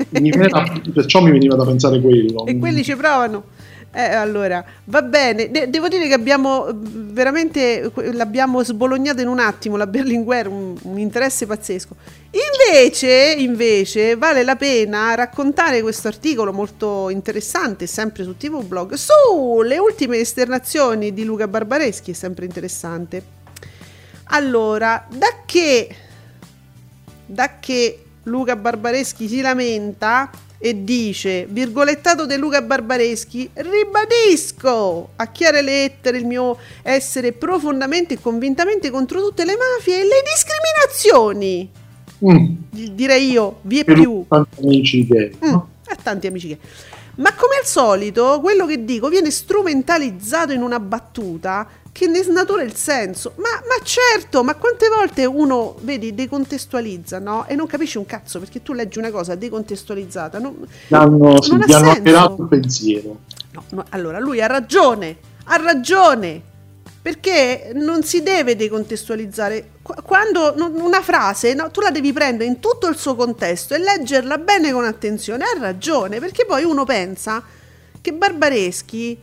[0.10, 2.46] da- perciò mi veniva da pensare quello.
[2.46, 3.56] e quelli ci provano.
[3.98, 9.76] Eh, allora, va bene, De- devo dire che abbiamo veramente, l'abbiamo sbolognata in un attimo,
[9.76, 11.96] la Berlinguer, un, un interesse pazzesco.
[12.30, 19.80] Invece, invece, vale la pena raccontare questo articolo molto interessante, sempre su TV Blog, sulle
[19.80, 23.24] ultime esternazioni di Luca Barbareschi, è sempre interessante.
[24.26, 25.96] Allora, da che,
[27.26, 35.62] da che Luca Barbareschi si lamenta e dice, virgolettato di Luca Barbareschi, ribadisco a chiare
[35.62, 41.70] lettere il mio essere profondamente e convintamente contro tutte le mafie e le discriminazioni,
[42.26, 44.26] Mm, di- direi io, vie per più.
[44.28, 45.38] tanti amici gay.
[45.46, 46.58] Mm, a tanti amici che...
[47.18, 52.62] Ma come al solito, quello che dico viene strumentalizzato in una battuta che ne snatura
[52.62, 53.34] il senso.
[53.38, 57.48] Ma, ma certo, ma quante volte uno, vedi, decontestualizza, no?
[57.48, 60.38] E non capisce un cazzo, perché tu leggi una cosa decontestualizzata.
[60.38, 63.20] non- hanno, sì, non ha gli hanno alterato il pensiero.
[63.52, 66.42] No, no, allora lui ha ragione, ha ragione,
[67.08, 69.70] perché non si deve decontestualizzare.
[69.82, 73.78] Qu- Quando una frase, no, tu la devi prendere in tutto il suo contesto e
[73.78, 77.42] leggerla bene con attenzione, ha ragione, perché poi uno pensa
[78.02, 79.18] che Barbareschi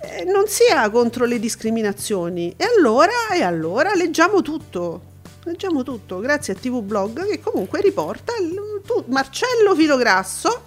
[0.00, 2.54] eh, non sia contro le discriminazioni.
[2.56, 5.02] E allora, e allora leggiamo tutto.
[5.44, 10.62] Leggiamo tutto, grazie a TV Blog che comunque riporta il- tu- Marcello Filograsso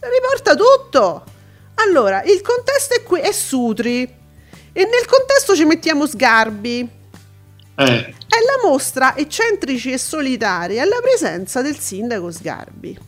[0.00, 1.24] riporta tutto.
[1.76, 4.22] Allora, il contesto è qui, è Sutri.
[4.76, 6.80] E nel contesto ci mettiamo Sgarbi.
[7.76, 12.98] Eh, È la mostra eccentrici e solitari alla presenza del sindaco Sgarbi,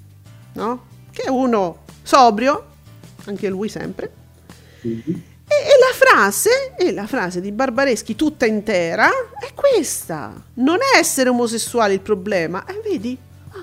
[0.55, 0.87] no?
[1.13, 2.65] Che è uno sobrio,
[3.27, 4.11] anche lui sempre.
[4.81, 9.09] quindi, E, e la frase, e la frase di Barbareschi tutta intera
[9.41, 10.33] è questa.
[10.55, 13.17] Non è essere omosessuale il problema, eh, vedi?
[13.53, 13.59] Ah,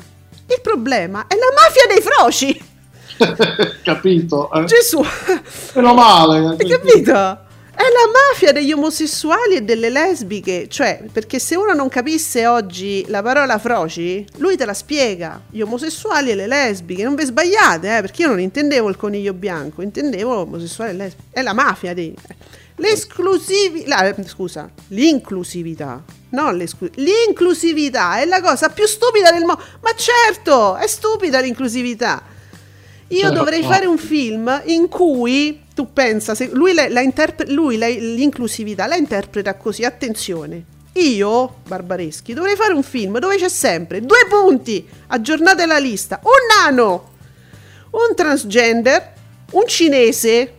[0.48, 2.72] il problema è la mafia dei froci.
[3.84, 4.52] capito?
[4.52, 4.66] Eh?
[4.66, 5.04] Gesù,
[5.76, 6.56] Meno male.
[6.58, 7.40] hai capito?
[7.76, 13.04] È la mafia degli omosessuali e delle lesbiche, cioè, perché se uno non capisse oggi
[13.08, 17.98] la parola froci, lui te la spiega, gli omosessuali e le lesbiche, non vi sbagliate,
[17.98, 21.96] eh, perché io non intendevo il coniglio bianco, intendevo omosessuali e lesbiche, è la mafia
[21.96, 22.14] dei...
[22.76, 26.04] L'esclusività, scusa, l'inclusività,
[26.52, 32.33] l'esclu- l'inclusività è la cosa più stupida del mondo, ma certo, è stupida l'inclusività.
[33.16, 37.78] Io dovrei fare un film in cui tu pensa, se lui, la, la interpre- lui
[37.78, 40.64] la- l'inclusività la interpreta così, attenzione.
[40.94, 46.70] Io, Barbareschi, dovrei fare un film dove c'è sempre due punti, aggiornate la lista, un
[46.72, 47.10] nano,
[47.92, 49.14] un transgender,
[49.52, 50.54] un cinese,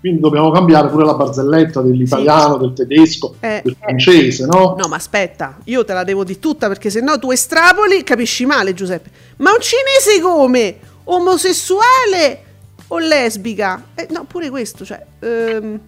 [0.00, 4.76] Quindi dobbiamo cambiare pure la barzelletta dell'italiano, del tedesco, Eh, del francese, no?
[4.78, 8.46] No, ma aspetta, io te la devo di tutta perché se no tu estrapoli, capisci
[8.46, 9.10] male, Giuseppe.
[9.38, 10.78] Ma un cinese come?
[11.10, 12.44] Omosessuale
[12.88, 13.82] o lesbica?
[13.94, 15.02] Eh, no, pure questo, cioè.
[15.20, 15.80] ehm,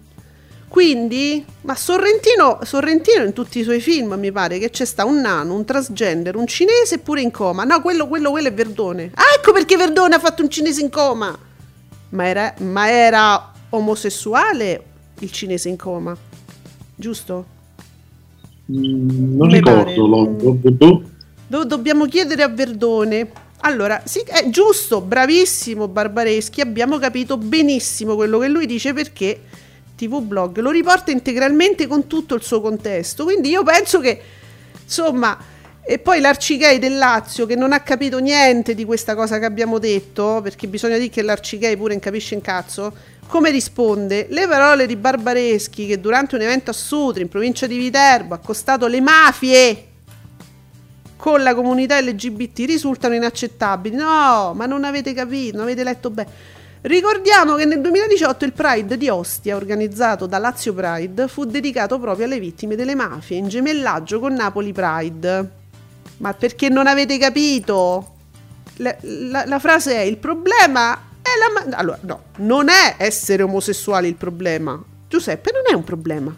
[0.67, 5.19] quindi, ma Sorrentino, Sorrentino in tutti i suoi film mi pare che c'è sta un
[5.19, 7.65] nano, un transgender, un cinese pure in coma.
[7.65, 9.11] No, quello, quello, quello è Verdone.
[9.13, 11.37] Ah, ecco perché Verdone ha fatto un cinese in coma.
[12.09, 14.83] Ma era, ma era omosessuale
[15.19, 16.15] il cinese in coma,
[16.95, 17.45] giusto?
[18.71, 21.01] Mm, non Mi ricordo.
[21.47, 23.29] Do- dobbiamo chiedere a Verdone.
[23.63, 29.39] Allora, sì, è giusto, bravissimo Barbareschi, abbiamo capito benissimo quello che lui dice perché
[29.95, 33.23] TV Blog lo riporta integralmente con tutto il suo contesto.
[33.23, 34.19] Quindi io penso che,
[34.83, 35.37] insomma,
[35.83, 39.77] e poi l'Arcigay del Lazio che non ha capito niente di questa cosa che abbiamo
[39.77, 42.91] detto, perché bisogna dire che l'Arcigay pure non capisce un cazzo,
[43.27, 44.25] come risponde?
[44.29, 48.39] Le parole di Barbareschi che durante un evento a Sutri in provincia di Viterbo ha
[48.39, 49.85] costato le mafie
[51.21, 53.95] con la comunità LGBT risultano inaccettabili.
[53.95, 56.29] No, ma non avete capito, non avete letto bene.
[56.81, 62.25] Ricordiamo che nel 2018 il Pride di Ostia, organizzato da Lazio Pride, fu dedicato proprio
[62.25, 65.51] alle vittime delle mafie, in gemellaggio con Napoli Pride.
[66.17, 68.13] Ma perché non avete capito?
[68.77, 71.69] La, la- la frase è il problema è la...
[71.69, 74.83] ma- allora, no, non è essere omosessuali il problema.
[75.07, 76.35] Giuseppe, non è un problema.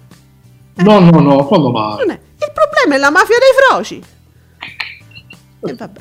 [0.76, 2.00] No, no, no, quando mai?
[2.00, 2.20] Non è.
[2.38, 4.04] Il problema è la mafia dei froci.
[5.66, 6.00] E vabbè.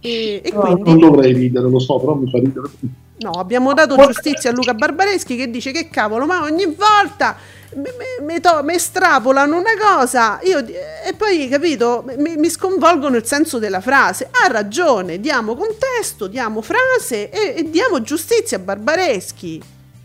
[0.00, 2.68] E, e No, quindi non dovrei ridere, lo so, però mi fa ridere.
[3.16, 7.36] No, abbiamo dato giustizia a Luca Barbareschi che dice che cavolo, ma ogni volta
[7.76, 14.28] mi, estrapolano una cosa io, e poi, capito, mi, mi sconvolgono il senso della frase.
[14.30, 19.62] Ha ragione, diamo contesto, diamo frase e, e diamo giustizia a Barbareschi.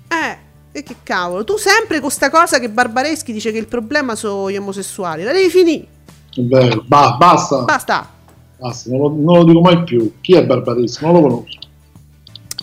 [0.08, 0.38] Eh,
[0.72, 4.50] e che cavolo, tu sempre con sta cosa che Barbareschi dice che il problema sono
[4.52, 5.88] gli omosessuali, la devi finire.
[6.38, 7.64] Vero, ba- basta.
[7.64, 8.18] Basta.
[8.60, 10.14] Basta, non lo, non lo dico mai più.
[10.20, 11.06] Chi è Barbareschi?
[11.06, 11.68] Non lo conosco.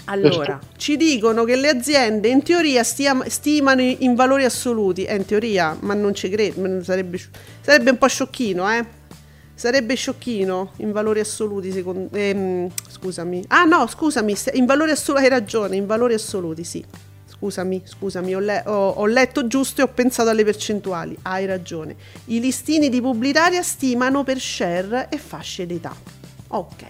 [0.09, 5.25] Allora, ci dicono che le aziende in teoria stia- stimano in valori assoluti, è in
[5.25, 7.19] teoria, ma non ci credo, sarebbe,
[7.61, 8.85] sarebbe un po' sciocchino, eh?
[9.55, 13.45] Sarebbe sciocchino in valori assoluti, secondo, ehm, scusami.
[13.49, 16.85] Ah no, scusami, in valori assoluti hai ragione, in valori assoluti, sì.
[17.39, 21.17] Scusami, scusami, ho, le- ho, ho letto giusto e ho pensato alle percentuali.
[21.23, 21.95] Hai ragione.
[22.27, 25.95] I listini di pubblicitaria stimano per share e fasce d'età.
[26.49, 26.85] Ok.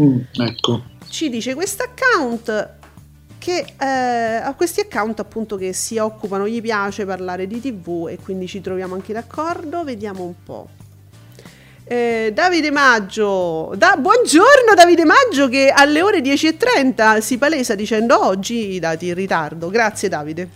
[0.00, 0.82] Mm, ecco.
[1.08, 2.78] Ci dice questo account
[3.38, 8.18] che eh, a questi account appunto che si occupano, gli piace parlare di tv e
[8.18, 9.84] quindi ci troviamo anche d'accordo.
[9.84, 10.68] Vediamo un po'.
[11.92, 18.74] Eh, Davide Maggio, da, buongiorno Davide Maggio che alle ore 10.30 si palesa dicendo oggi
[18.74, 19.70] i dati in ritardo.
[19.70, 20.48] Grazie Davide.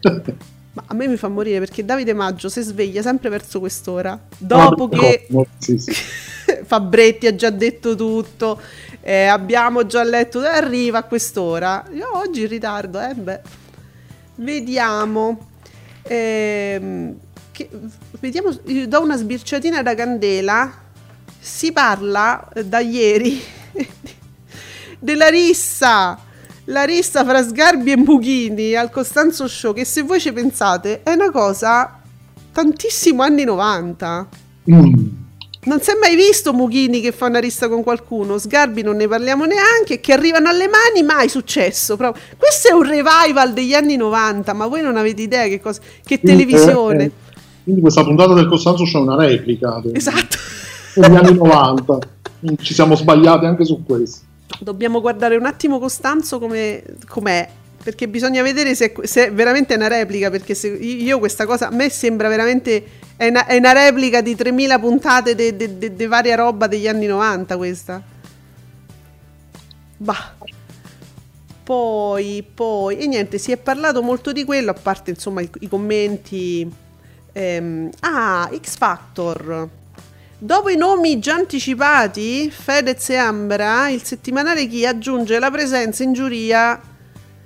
[0.72, 4.18] Ma a me mi fa morire perché Davide Maggio si sveglia sempre verso quest'ora.
[4.36, 5.28] Dopo che
[5.58, 5.92] sì, sì.
[6.66, 8.60] Fabretti ha già detto tutto,
[9.00, 11.84] eh, abbiamo già letto, arriva a quest'ora.
[11.92, 13.40] Io oggi in ritardo, eh, beh.
[14.34, 15.38] Vediamo.
[16.02, 17.16] Ehm,
[17.52, 17.68] che-
[18.22, 20.72] vediamo, do una sbirciatina da candela.
[21.40, 23.42] Si parla eh, da ieri
[24.98, 26.16] della rissa.
[26.66, 31.10] La rissa fra Sgarbi e Mughini al Costanzo Show, che se voi ci pensate è
[31.10, 32.00] una cosa
[32.52, 34.28] tantissimo anni 90.
[34.70, 34.94] Mm.
[35.64, 39.08] Non si è mai visto Mughini che fa una rissa con qualcuno, Sgarbi non ne
[39.08, 41.96] parliamo neanche, che arrivano alle mani mai successo.
[41.96, 42.22] proprio.
[42.36, 46.20] Questo è un revival degli anni 90, ma voi non avete idea che, cosa, che
[46.20, 47.10] televisione.
[47.62, 50.36] Quindi questa puntata del Costanzo c'è una replica Esatto.
[50.94, 51.98] degli anni 90.
[52.40, 54.24] Quindi Ci siamo sbagliati anche su questo.
[54.58, 57.48] Dobbiamo guardare un attimo Costanzo come, com'è,
[57.82, 61.70] perché bisogna vedere se, se veramente è una replica, perché se io questa cosa, a
[61.70, 62.84] me sembra veramente,
[63.16, 68.02] è una, è una replica di 3000 puntate di varia roba degli anni 90 questa.
[69.96, 70.34] Bah.
[71.64, 75.68] Poi, poi, e niente, si è parlato molto di quello, a parte insomma i, i
[75.68, 76.68] commenti.
[77.32, 79.68] Ehm, ah, X Factor.
[80.38, 86.12] Dopo i nomi già anticipati, Fedez e Ambra, il settimanale Chi aggiunge la presenza in
[86.12, 86.80] giuria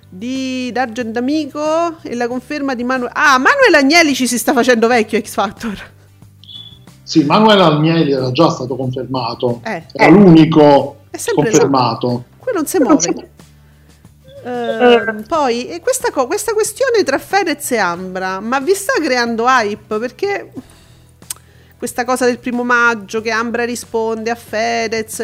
[0.09, 3.11] di D'Argent Amico e la conferma di Manuel.
[3.13, 5.95] Ah, Manuel Agnelli ci si sta facendo vecchio X Factor.
[7.03, 9.61] Sì, Manuel Almieri era già stato confermato.
[9.65, 12.25] Eh, Era l'unico È sempre confermato.
[12.39, 13.31] Quello non si muove.
[14.47, 19.99] Ehm, poi questa, co- questa questione tra Fedez e Ambra, ma vi sta creando hype?
[19.99, 20.53] Perché
[21.77, 25.19] questa cosa del primo maggio che Ambra risponde a Fedez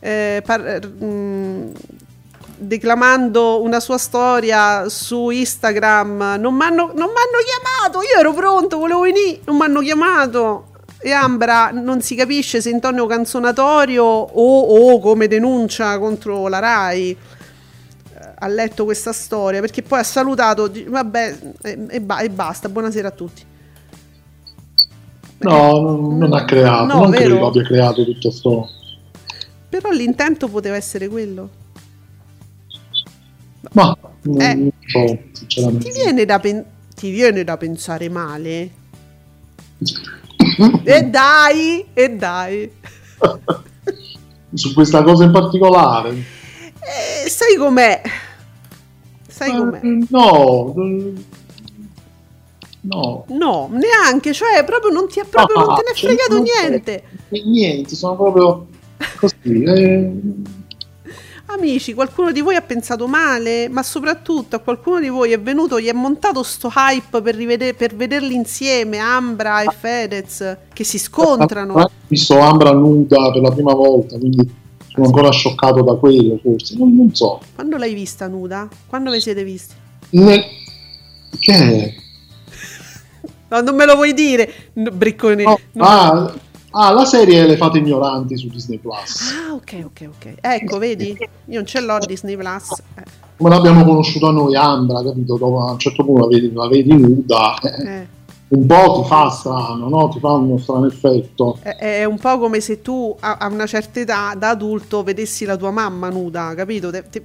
[0.00, 1.68] eh, par- mm,
[2.58, 8.00] declamando una sua storia su Instagram non mi hanno chiamato!
[8.02, 10.68] Io ero pronto volevo venire non mi hanno chiamato!
[10.98, 16.58] E Ambra non si capisce se in tono canzonatorio o, o come denuncia contro la
[16.58, 17.16] Rai
[18.38, 23.08] ha letto questa storia perché poi ha salutato vabbè e, e ba- e basta buonasera
[23.08, 23.42] a tutti
[25.38, 27.24] No, non, non ha creato, No, non vero?
[27.24, 28.68] credo abbia creato tutto sto.
[29.68, 31.50] però l'intento poteva essere quello
[33.72, 34.54] Ma non Eh.
[34.54, 35.90] non so, ti sinceramente.
[35.92, 38.70] viene da, pen- ti viene da pensare male
[40.84, 42.70] e dai e dai
[44.54, 46.10] Su questa cosa in particolare?
[46.14, 48.00] Eh, sai com'è
[49.36, 50.74] sai com'è No,
[52.82, 53.24] no.
[53.28, 57.02] no neanche cioè proprio non ti ha proprio non te ne è cioè, fregato niente
[57.28, 58.66] Niente, sono proprio
[59.18, 59.62] così.
[59.64, 60.12] eh,
[61.48, 65.78] Amici, qualcuno di voi ha pensato male, ma soprattutto a qualcuno di voi è venuto,
[65.80, 70.96] gli è montato sto hype per, rivede- per vederli insieme, Ambra e Fedez, che si
[70.96, 71.84] Ho scontrano.
[72.08, 74.65] visto Ambra nuda per la prima volta, quindi
[74.96, 76.74] sono ancora scioccato da quello, forse.
[76.76, 77.40] Non, non so.
[77.54, 78.68] Quando l'hai vista nuda?
[78.86, 79.74] Quando vi siete visti?
[80.10, 80.44] Ne-
[81.38, 81.94] Che è?
[83.48, 85.44] No, non me lo vuoi dire, briccone.
[85.44, 86.34] No, Non- ah,
[86.72, 89.32] ah, la serie Le fate ignoranti su Disney Plus.
[89.48, 90.34] Ah, ok, ok, ok.
[90.40, 91.16] Ecco, vedi?
[91.46, 92.70] Io non ce l'ho Disney Plus.
[92.96, 93.02] Eh,
[93.36, 95.36] Come l'abbiamo conosciuta noi, Ambra, capito?
[95.36, 97.56] Dopo, a un certo punto la vedi, la vedi nuda.
[97.60, 98.06] eh, eh.
[98.48, 100.08] Un po' ti fa strano, no?
[100.08, 101.58] ti fa uno strano effetto.
[101.60, 105.44] È, è un po' come se tu a, a una certa età, da adulto, vedessi
[105.44, 106.90] la tua mamma nuda, capito?
[106.90, 107.24] Te- te-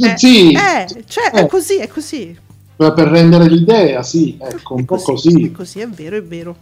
[0.00, 2.38] eh, sì, eh, cioè, eh, è così, è così.
[2.76, 5.50] per per rendere l'idea, sì, ecco, un È po' È così.
[5.50, 6.56] così, è vero, è vero.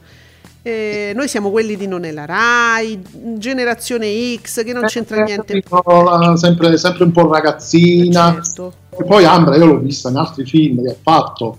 [0.63, 3.01] Eh, noi siamo quelli di Non è la Rai,
[3.39, 5.63] generazione X, che non c'entra niente.
[5.71, 8.33] No, Sempre, sempre un po' ragazzina.
[8.35, 8.73] Certo.
[8.91, 11.59] E poi Ambra, io l'ho vista in altri film che ha fatto,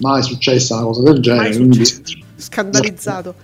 [0.00, 1.54] mai è successa una cosa del genere.
[1.56, 2.24] Quindi-.
[2.36, 3.34] Scandalizzato.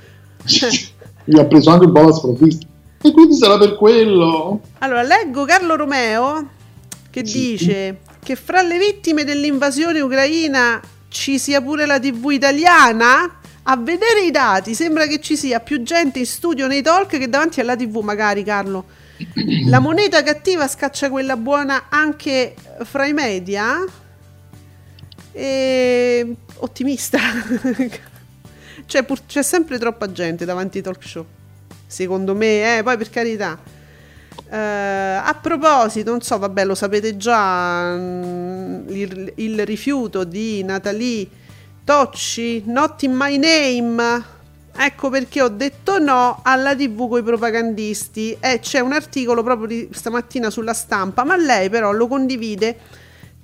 [1.25, 2.67] Mi ha preso anche un po' la sprovvista.
[3.03, 4.61] E quindi sarà per quello.
[4.79, 6.49] Allora, leggo Carlo Romeo
[7.11, 7.33] che Sì.
[7.57, 13.39] dice che fra le vittime dell'invasione ucraina ci sia pure la TV italiana.
[13.69, 17.29] A vedere i dati sembra che ci sia più gente in studio nei talk che
[17.29, 18.85] davanti alla TV, magari Carlo.
[19.69, 22.55] La moneta cattiva scaccia quella buona anche
[22.85, 23.85] fra i media?
[25.37, 26.35] E...
[26.57, 27.19] Ottimista.
[28.87, 31.27] C'è, pur- c'è sempre troppa gente davanti ai talk show.
[31.87, 33.59] Secondo me, eh, poi per carità.
[34.49, 41.29] Eh, a proposito, non so, vabbè, lo sapete già, mm, il, il rifiuto di Natalie
[41.85, 44.25] Tocci, Not in My Name.
[44.79, 48.37] Ecco perché ho detto no alla TV con i propagandisti.
[48.39, 52.79] E c'è un articolo proprio di stamattina sulla stampa, ma lei però lo condivide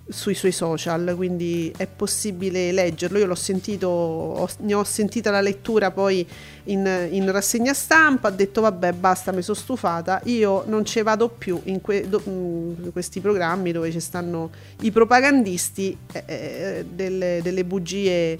[0.09, 3.18] sui suoi social, quindi è possibile leggerlo.
[3.18, 6.26] Io l'ho sentito, ho- ne ho sentita la lettura poi
[6.64, 11.28] in, in rassegna stampa, ho detto vabbè basta, mi sono stufata, io non ci vado
[11.28, 14.50] più in, que- do- mm, questi programmi dove ci stanno
[14.80, 18.38] i propagandisti eh, eh, delle, delle bugie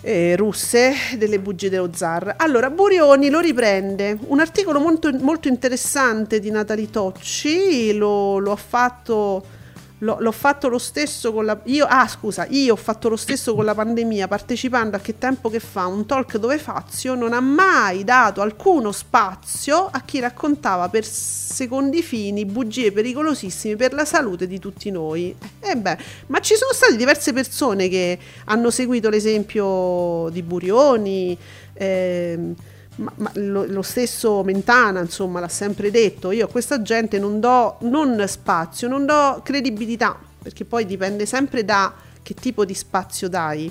[0.00, 2.34] eh, russe, delle bugie dello zar.
[2.38, 8.56] Allora, Burioni lo riprende, un articolo molto, molto interessante di Natalie Tocci, lo, lo ha
[8.56, 9.62] fatto...
[9.98, 11.58] L'ho, l'ho fatto lo stesso con la.
[11.64, 15.48] Io, ah, scusa, io ho fatto lo stesso con la pandemia, partecipando a che tempo
[15.48, 20.88] che fa un talk dove Fazio non ha mai dato alcuno spazio a chi raccontava
[20.88, 25.34] per secondi fini bugie pericolosissime per la salute di tutti noi.
[25.60, 31.38] E beh, ma ci sono state diverse persone che hanno seguito l'esempio di Burioni.
[31.74, 32.54] ehm,
[32.96, 37.40] ma, ma lo, lo stesso Mentana, insomma, l'ha sempre detto: io a questa gente non
[37.40, 41.92] do non spazio, non do credibilità, perché poi dipende sempre da
[42.22, 43.70] che tipo di spazio dai.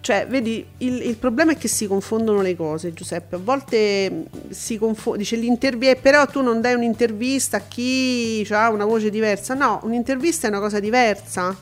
[0.00, 3.36] Cioè, vedi, il, il problema è che si confondono le cose, Giuseppe.
[3.36, 8.68] A volte mh, si confonde, dice l'intervista, però tu non dai un'intervista a chi ha
[8.70, 9.54] una voce diversa.
[9.54, 11.56] No, un'intervista è una cosa diversa.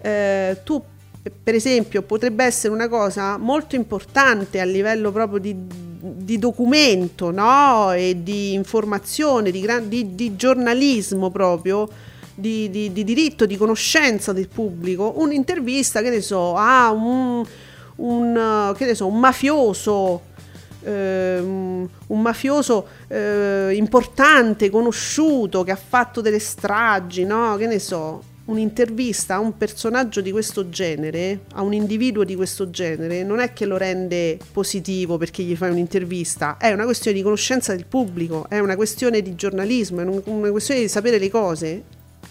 [0.00, 0.82] Eh, tu,
[1.42, 7.92] per esempio, potrebbe essere una cosa molto importante a livello proprio di, di documento, no?
[7.92, 11.88] E di informazione, di, gran- di- di giornalismo proprio.
[12.32, 17.44] Di, di- di diritto, di conoscenza del pubblico, un'intervista, che ne so, a un,
[17.96, 20.22] un, che ne so, un mafioso,
[20.82, 27.56] ehm, un mafioso eh, importante, conosciuto, che ha fatto delle stragi, no?
[27.58, 32.68] Che ne so, un'intervista a un personaggio di questo genere, a un individuo di questo
[32.70, 37.22] genere, non è che lo rende positivo perché gli fai un'intervista, è una questione di
[37.22, 41.30] conoscenza del pubblico, è una questione di giornalismo, è un- una questione di sapere le
[41.30, 41.82] cose,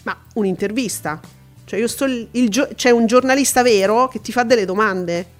[0.02, 1.20] ma un'intervista.
[1.64, 5.38] Cioè io sto il- il c'è un giornalista vero che ti fa delle domande.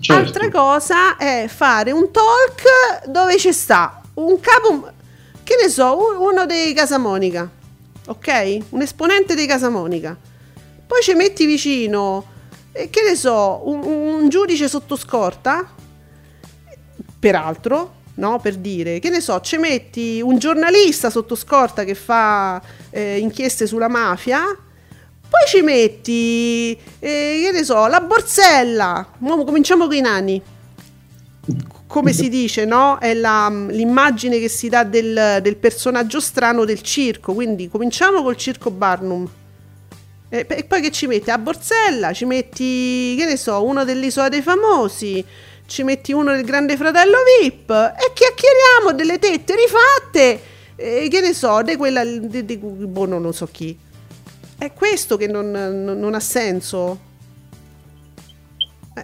[0.00, 0.12] Certo.
[0.12, 4.90] Altra cosa è fare un talk dove ci sta un capo,
[5.44, 7.50] che ne so, un- uno dei Casamonica,
[8.06, 8.58] ok?
[8.70, 10.16] Un esponente dei Casamonica.
[10.86, 12.24] Poi ci metti vicino,
[12.72, 15.72] eh, che ne so, un, un giudice sotto scorta,
[17.18, 18.38] peraltro, no?
[18.40, 23.66] Per dire, che ne so, ci metti un giornalista sotto scorta che fa eh, inchieste
[23.66, 24.40] sulla mafia.
[24.42, 29.12] Poi ci metti, eh, che ne so, la borsella.
[29.18, 30.42] Mo cominciamo con i nani.
[31.90, 32.98] Come si dice, no?
[33.00, 37.34] È la- l'immagine che si dà del, del personaggio strano del circo.
[37.34, 39.28] Quindi cominciamo col circo Barnum.
[40.28, 41.30] E, e poi che ci metti?
[41.32, 45.24] A Borsella, ci metti, che ne so, uno dell'Isola dei Famosi,
[45.66, 50.40] ci metti uno del Grande Fratello VIP e chiacchieriamo delle tette rifatte,
[50.76, 53.76] e che ne so, di quella, di, di- boh, no, non so chi.
[54.56, 57.08] È questo che non, non- non ha senso.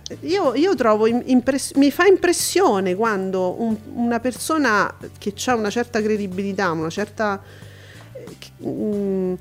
[0.09, 5.55] Eh, Io, io trovo, im- impress- mi fa impressione quando un- una persona che ha
[5.55, 7.41] una certa credibilità, una certa...
[8.13, 8.27] eh,
[8.59, 9.37] un-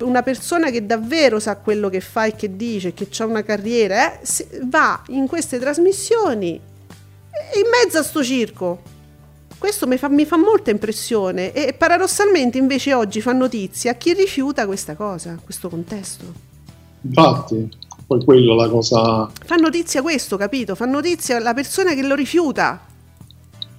[0.00, 4.20] una persona che davvero sa quello che fa e che dice, che ha una carriera,
[4.20, 4.20] eh,
[4.64, 8.94] va in queste trasmissioni e in mezzo a sto circo.
[9.58, 14.66] Questo mi fa, mi fa molta impressione e paradossalmente invece oggi fa notizia chi rifiuta
[14.66, 16.24] questa cosa, questo contesto.
[17.00, 17.68] Infatti,
[18.06, 19.28] poi quello la cosa...
[19.44, 20.74] Fa notizia questo, capito?
[20.74, 22.86] Fa notizia la persona che lo rifiuta.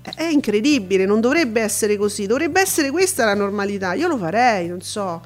[0.02, 3.94] È- incredibile, non dovrebbe essere così, dovrebbe essere questa la normalità.
[3.94, 5.22] Io lo farei, non so.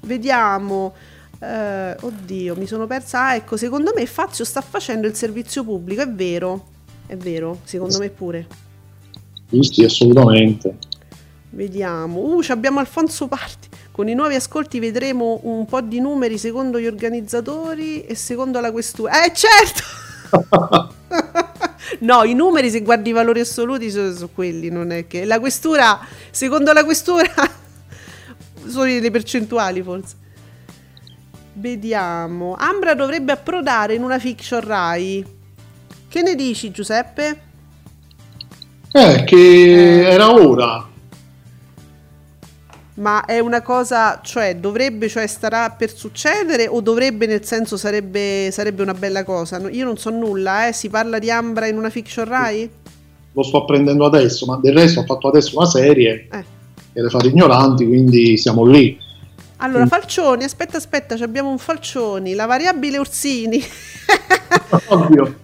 [0.00, 0.94] Vediamo.
[1.38, 3.26] Eh, oddio, mi sono persa.
[3.26, 6.66] Ah, ecco, secondo me Fazio sta facendo il servizio pubblico, è vero.
[7.06, 8.46] È vero, secondo me pure.
[9.48, 10.76] Giusti, assolutamente.
[11.50, 12.20] Vediamo.
[12.20, 13.65] Uh, abbiamo Alfonso Parti.
[13.96, 18.70] Con i nuovi ascolti vedremo un po' di numeri secondo gli organizzatori e secondo la
[18.70, 19.24] questura.
[19.24, 20.92] Eh, certo!
[22.00, 25.24] no, i numeri, se guardi i valori assoluti, sono, sono quelli, non è che.
[25.24, 25.98] La questura,
[26.30, 27.32] secondo la questura,
[28.68, 30.14] sono le percentuali forse.
[31.54, 32.54] Vediamo.
[32.54, 35.24] Ambra dovrebbe approdare in una fiction Rai.
[36.06, 37.40] Che ne dici, Giuseppe?
[38.92, 40.86] Eh, che era ora.
[42.96, 48.48] Ma è una cosa, cioè dovrebbe, cioè starà per succedere o dovrebbe nel senso sarebbe,
[48.50, 49.58] sarebbe una bella cosa?
[49.58, 50.72] No, Io non so nulla, eh.
[50.72, 52.68] Si parla di Ambra in una fiction Rai?
[53.32, 56.44] Lo sto apprendendo adesso, ma del resto ho fatto adesso una serie Eh.
[56.94, 58.98] e le fate ignoranti, quindi siamo lì.
[59.58, 59.86] Allora.
[59.86, 63.62] Falcioni, aspetta, aspetta, abbiamo un Falcioni, la variabile Orsini
[64.88, 65.34] Oddio.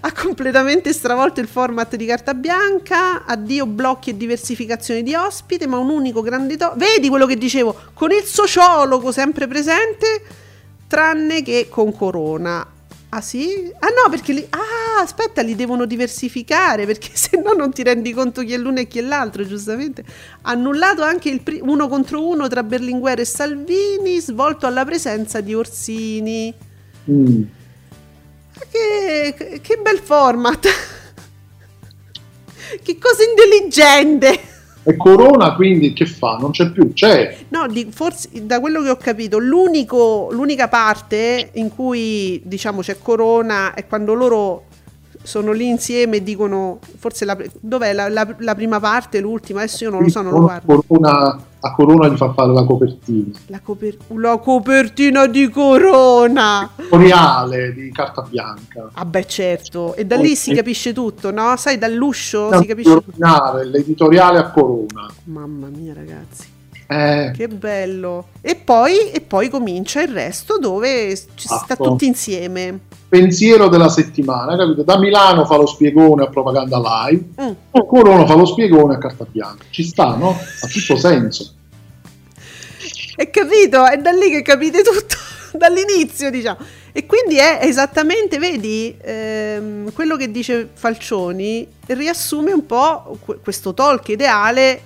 [0.00, 5.78] Ha completamente stravolto il format di carta bianca, addio blocchi e diversificazione di ospite, ma
[5.78, 10.22] un unico grande to- Vedi quello che dicevo, con il sociologo sempre presente,
[10.86, 12.66] tranne che con Corona.
[13.14, 13.70] Ah sì?
[13.78, 14.46] Ah no, perché li...
[14.48, 18.78] Ah, aspetta, li devono diversificare, perché se no non ti rendi conto chi è l'uno
[18.78, 20.02] e chi è l'altro, giustamente.
[20.42, 25.52] Annullato anche il pri- uno contro uno tra Berlinguer e Salvini, svolto alla presenza di
[25.52, 26.54] Orsini.
[27.10, 27.42] Mm.
[28.70, 30.66] Che, che bel format!
[32.82, 34.50] che cosa intelligente!
[34.84, 36.38] E Corona quindi che fa?
[36.40, 37.36] Non c'è più, c'è.
[37.50, 42.98] No, di- forse da quello che ho capito, l'unico, l'unica parte in cui diciamo c'è
[43.00, 44.64] Corona è quando loro
[45.22, 49.84] sono lì insieme e dicono forse la, dov'è la, la- la prima parte, l'ultima, adesso
[49.84, 50.82] io non lo so, non lo guardo.
[50.86, 53.38] Corona, a Corona gli fa fare la copertina.
[53.46, 56.70] La, coper- la copertina di Corona!
[56.76, 58.90] Tutoriale di carta bianca.
[58.94, 61.56] Ah beh certo, e da lì si capisce tutto, no?
[61.56, 63.62] Sai, dall'uscio si capisce tutto.
[63.62, 65.08] l'editoriale a Corona.
[65.24, 66.50] Mamma mia ragazzi.
[66.88, 68.26] Eh, Che bello.
[68.42, 72.80] E poi, e poi comincia il resto dove ci si sta tutti insieme.
[73.12, 74.82] Pensiero della settimana, capito?
[74.84, 77.50] Da Milano fa lo spiegone a propaganda live, Mm.
[77.70, 79.64] e Corona fa lo spiegone a carta bianca.
[79.68, 80.30] Ci sta, no?
[80.30, 81.52] Ha tutto senso.
[83.14, 83.84] È capito?
[83.84, 85.16] È da lì che capite tutto,
[85.58, 86.56] dall'inizio diciamo.
[86.92, 93.74] E quindi è esattamente, vedi, ehm, quello che dice Falcioni riassume un po' que- questo
[93.74, 94.80] talk ideale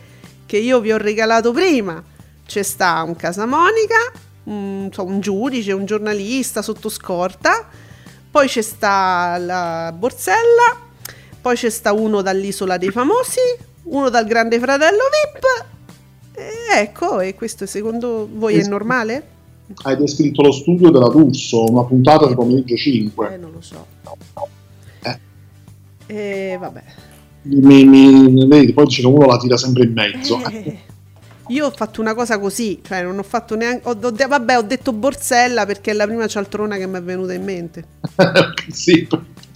[0.47, 2.03] che io vi ho regalato prima.
[2.45, 4.11] C'è sta un Casamonica,
[4.45, 7.69] un, so, un giudice, un giornalista sotto scorta,
[8.37, 10.77] poi c'è sta la Borsella,
[11.41, 13.41] poi c'è sta uno dall'isola dei famosi,
[13.85, 16.39] uno dal grande fratello VIP.
[16.39, 19.27] E ecco, e questo secondo voi è normale?
[19.85, 23.37] Hai descritto lo studio della D'Urso, una puntata di pomeriggio Eh, 5.
[23.39, 23.87] non lo so.
[25.03, 25.19] Eh.
[26.09, 26.83] E vabbè.
[27.45, 30.45] Mi, mi- vedi, poi dice che uno la tira sempre in mezzo.
[30.51, 30.79] Eh,
[31.49, 33.89] io ho fatto una cosa così, cioè non ho fatto neanche...
[33.89, 37.33] ho- ho vabbè, ho detto Borsella perché è la prima cialtrona che mi è venuta
[37.33, 37.85] in mente.
[38.71, 39.07] sì,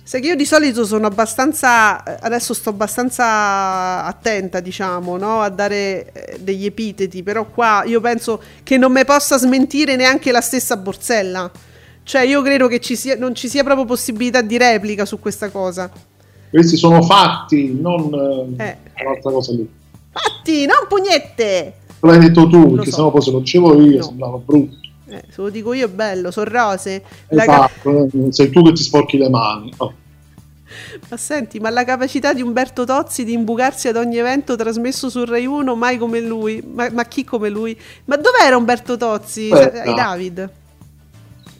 [0.03, 5.41] Sai che io di solito sono abbastanza, adesso sto abbastanza attenta, diciamo, no?
[5.41, 10.32] a dare eh, degli epiteti, però qua io penso che non mi possa smentire neanche
[10.32, 11.49] la stessa Borsella.
[12.03, 15.49] Cioè io credo che ci sia, non ci sia proprio possibilità di replica su questa
[15.51, 15.88] cosa.
[16.51, 18.12] questi sono fatti, non
[18.59, 18.76] eh, Eh.
[19.05, 19.68] un'altra cosa lì.
[20.11, 21.74] Fatti, non pugnette!
[22.01, 22.96] L'hai detto tu, Lo perché so.
[22.96, 24.03] sennò poi se lo dicevo io No.
[24.03, 24.76] sembrava brutto.
[25.07, 27.03] Eh, se lo dico io è bello, sono rose.
[27.28, 29.72] La ca- Esatto, eh, sei tu che ti sporchi le mani.
[29.78, 29.92] Oh.
[31.11, 35.24] ma senti, ma la capacità di Umberto Tozzi di imbucarsi ad ogni evento trasmesso su
[35.24, 36.62] Rai 1, mai come lui.
[36.64, 37.76] Ma, ma chi come lui?
[38.05, 39.51] Ma dov'era Umberto Tozzi?
[39.53, 39.82] Aspetta.
[39.82, 40.51] Ai David?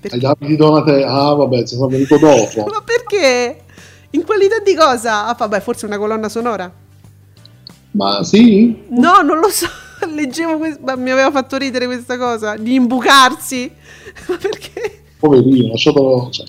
[0.01, 0.14] Perché?
[0.16, 2.64] Ai Davide Donate, ah vabbè, si sono venuto dopo.
[2.70, 3.61] Ma perché?
[4.11, 5.26] In qualità di cosa?
[5.26, 6.72] Ah, vabbè, forse una colonna sonora?
[7.93, 8.84] Ma sì?
[8.91, 9.66] No, non lo so.
[10.15, 13.71] Leggevo questo, ma mi aveva fatto ridere questa cosa di imbucarsi.
[14.29, 15.03] Ma perché?
[15.19, 16.29] Poverino, lasciatelo.
[16.31, 16.47] Cioè,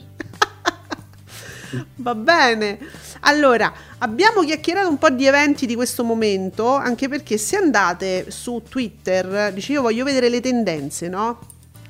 [1.95, 2.80] Va bene.
[3.22, 8.64] Allora, abbiamo chiacchierato un po' di eventi di questo momento, anche perché se andate su
[8.68, 11.39] Twitter, dice io voglio vedere le tendenze, no?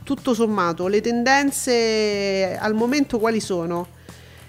[0.04, 3.88] Tutto sommato, le tendenze al momento quali sono?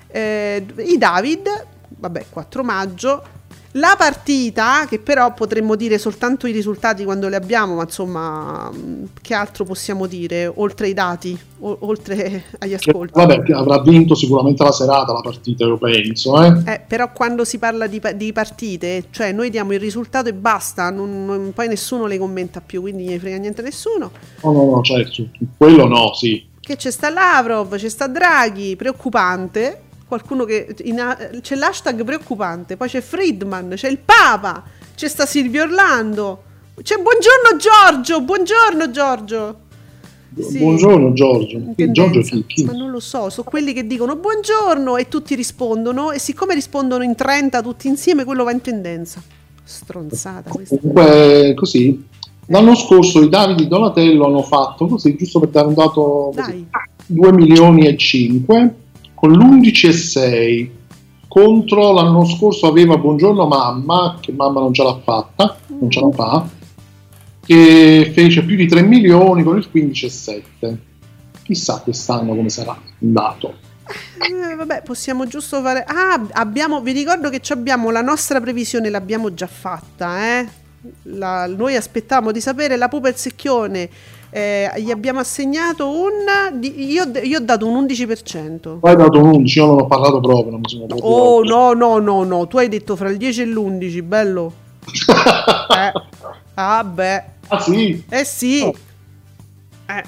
[0.09, 3.23] Eh, I David, vabbè, 4 maggio,
[3.77, 8.71] La partita, che però potremmo dire soltanto i risultati quando li abbiamo, ma insomma,
[9.23, 13.13] che altro possiamo dire oltre ai dati, o- oltre agli ascolti?
[13.15, 16.43] Vabbè, avrà vinto sicuramente la serata la partita, io penso.
[16.45, 16.63] Eh?
[16.71, 20.35] Eh, però quando si parla di, pa- di partite, cioè noi diamo il risultato e
[20.35, 24.11] basta, non- non- poi nessuno le commenta più, quindi non frega niente a nessuno.
[24.43, 26.45] No, no, no, certo, quello no, sì.
[26.61, 29.81] Che c'è sta Lavrov, c'è sta Draghi, preoccupante.
[30.13, 34.63] Qualcuno che in c'è l'hashtag preoccupante, poi c'è Friedman, c'è il Papa,
[34.95, 36.43] c'è sta Silvio Orlando.
[36.83, 39.57] C'è buongiorno Giorgio, buongiorno Giorgio.
[40.39, 40.59] Sì.
[40.59, 41.63] Buongiorno Giorgio.
[41.75, 42.45] Giorgio chi?
[42.47, 42.65] chi?
[42.65, 47.05] Ma non lo so, sono quelli che dicono buongiorno e tutti rispondono e siccome rispondono
[47.05, 49.23] in 30 tutti insieme quello va in tendenza.
[49.65, 50.77] Stronzata questa.
[50.77, 52.07] Comunque, così.
[52.49, 56.67] L'anno scorso i Davidi Donatello hanno fatto così, giusto per dare un dato Dai.
[57.07, 58.75] 2 milioni e 5
[59.23, 60.73] con l'11 e 6
[61.29, 66.11] contro l'anno scorso aveva Buongiorno Mamma, che mamma non ce l'ha fatta, non ce la
[66.11, 66.49] fa,
[67.47, 70.79] che fece più di 3 milioni con il 15 e 7.
[71.45, 73.55] Chissà quest'anno come sarà andato.
[74.19, 75.85] Eh, vabbè, possiamo giusto fare.
[75.87, 80.19] Ah, abbiamo, vi ricordo che ci abbiamo la nostra previsione, l'abbiamo già fatta.
[80.19, 80.49] Eh?
[81.05, 83.89] La- noi aspettavamo di sapere la pupa e il secchione.
[84.35, 86.63] Eh, gli abbiamo assegnato un.
[86.63, 88.79] io, io ho dato un 11%.
[88.79, 91.07] Poi hai dato un 11, io non ho parlato proprio, non mi sono proprio...
[91.07, 92.47] Oh no, no, no, no.
[92.47, 94.53] Tu hai detto fra il 10 e l'11, bello.
[94.89, 95.93] eh.
[96.55, 97.25] Ah, beh.
[97.49, 98.03] Ah sì?
[98.09, 98.63] Eh sì.
[98.63, 98.75] Oh.
[99.87, 100.03] Eh,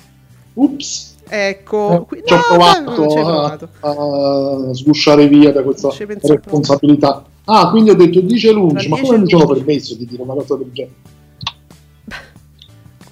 [0.54, 1.16] Ups.
[1.28, 1.92] ecco.
[1.92, 3.68] Eh, Qui- ci ho no, provato, non ci a, provato.
[3.80, 7.24] a sgusciare via da questa Non ci responsabilità.
[7.44, 9.64] Ah, quindi ho detto 10 e l'11, Tra ma 10 come mi sono 11?
[9.64, 10.94] permesso di dire una cosa del genere?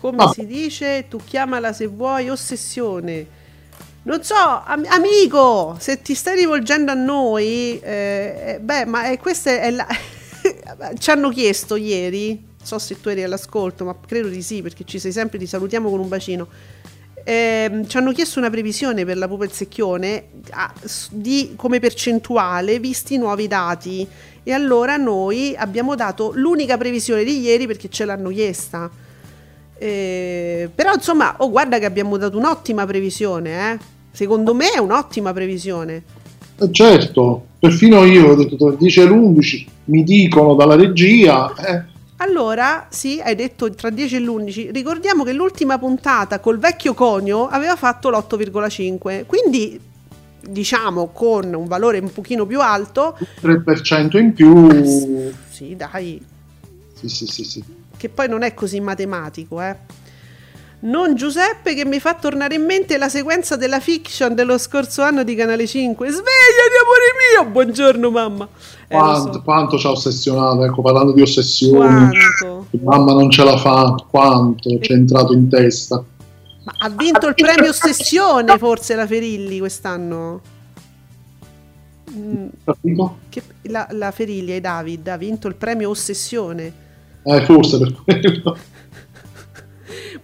[0.02, 0.32] Come Ah.
[0.34, 3.24] si dice, tu chiamala se vuoi ossessione.
[4.02, 9.18] Non so, am- amico, se ti stai rivolgendo a noi, eh, eh, beh, ma eh,
[9.18, 9.86] questa è la...
[10.98, 14.98] ci hanno chiesto ieri, so se tu eri all'ascolto, ma credo di sì, perché ci
[14.98, 16.48] sei sempre, ti salutiamo con un bacino.
[17.22, 20.74] Ehm, ci hanno chiesto una previsione per la e secchione ah,
[21.10, 24.04] di, come percentuale visti i nuovi dati
[24.42, 28.90] e allora noi abbiamo dato l'unica previsione di ieri perché ce l'hanno chiesta
[29.82, 33.78] eh, però insomma, oh, guarda che abbiamo dato un'ottima previsione, eh?
[34.12, 36.04] Secondo me è un'ottima previsione.
[36.56, 41.52] Eh, certo, perfino io ho detto tra il 10 e l'11, mi dicono dalla regia,
[41.56, 41.82] eh,
[42.18, 44.70] Allora, sì, hai detto tra 10 e l'11.
[44.70, 49.26] Ricordiamo che l'ultima puntata col vecchio conio aveva fatto l'8,5.
[49.26, 49.80] Quindi,
[50.48, 53.18] diciamo, con un valore un pochino più alto.
[53.40, 55.32] 3% in più.
[55.50, 56.24] Sì, dai,
[56.94, 57.64] Sì, sì, sì, sì.
[58.02, 59.76] Che poi non è così matematico, eh.
[60.80, 65.22] Non Giuseppe che mi fa tornare in mente la sequenza della fiction dello scorso anno
[65.22, 66.08] di Canale 5.
[66.08, 66.26] Svegliati,
[66.82, 67.52] amore mio!
[67.52, 68.48] Buongiorno, mamma.
[68.88, 69.42] Eh, Quanto, so.
[69.42, 72.66] quanto ci ha ossessionato, ecco, parlando di ossessioni, Quanto?
[72.82, 76.02] mamma non ce la fa, quanto ci è entrato in testa.
[76.64, 80.40] Ma ha vinto il premio Ossessione, forse la Ferilli quest'anno?
[82.10, 82.48] Mm,
[83.28, 86.90] che- la, la Ferilli e David ha vinto il premio Ossessione.
[87.24, 88.56] Eh, forse per quello.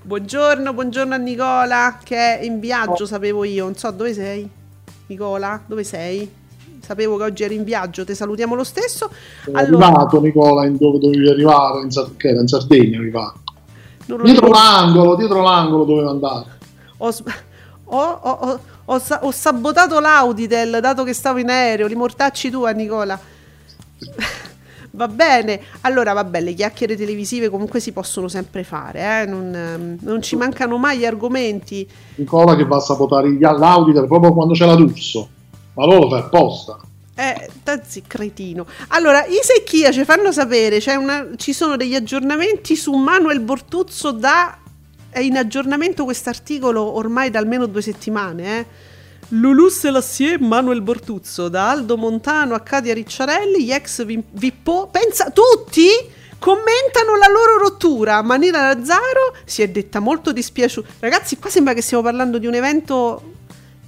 [0.03, 3.65] Buongiorno, buongiorno a Nicola che è in viaggio, sapevo io.
[3.65, 4.49] Non so dove sei.
[5.07, 6.31] Nicola, dove sei?
[6.81, 9.11] Sapevo che oggi eri in viaggio, ti salutiamo lo stesso.
[9.45, 14.19] È Allora, arrivato Nicola in dove dovevi arrivare, in, Sar- che era in Sardegna non
[14.19, 14.51] lo Dietro ricordo.
[14.51, 16.45] l'angolo, dietro l'angolo doveva andare.
[16.97, 17.15] ho,
[17.85, 21.87] ho- ho- ho- ho sa- ho sabotato l'Auditel dato che stavo in aereo.
[21.87, 23.19] Li mortacci tu a Nicola.
[24.99, 29.27] Va bene, allora vabbè, le chiacchiere televisive comunque si possono sempre fare, eh?
[29.27, 31.89] non, ehm, non ci mancano mai gli argomenti.
[32.17, 35.29] Nicola che va a sabotare gli all'auditor proprio quando c'è la D'Urso.
[35.75, 36.81] Ma loro lo fa apposta.
[37.15, 38.67] Eh, tazzi, cretino.
[38.89, 44.59] Allora, i Secchia ci fanno sapere, una- ci sono degli aggiornamenti su Manuel Bortuzzo da...
[45.11, 48.67] È in aggiornamento quest'articolo ormai da almeno due settimane, eh.
[49.31, 55.31] Lulu Selassie, Manuel Bortuzzo, da Aldo Montano a Katia Ricciarelli, gli ex vi- Vippo, pensa,
[55.31, 55.87] tutti
[56.39, 58.23] commentano la loro rottura.
[58.23, 60.89] Manila Lazzaro si è detta molto dispiaciuta.
[61.01, 63.35] Ragazzi, qua sembra che stiamo parlando di un evento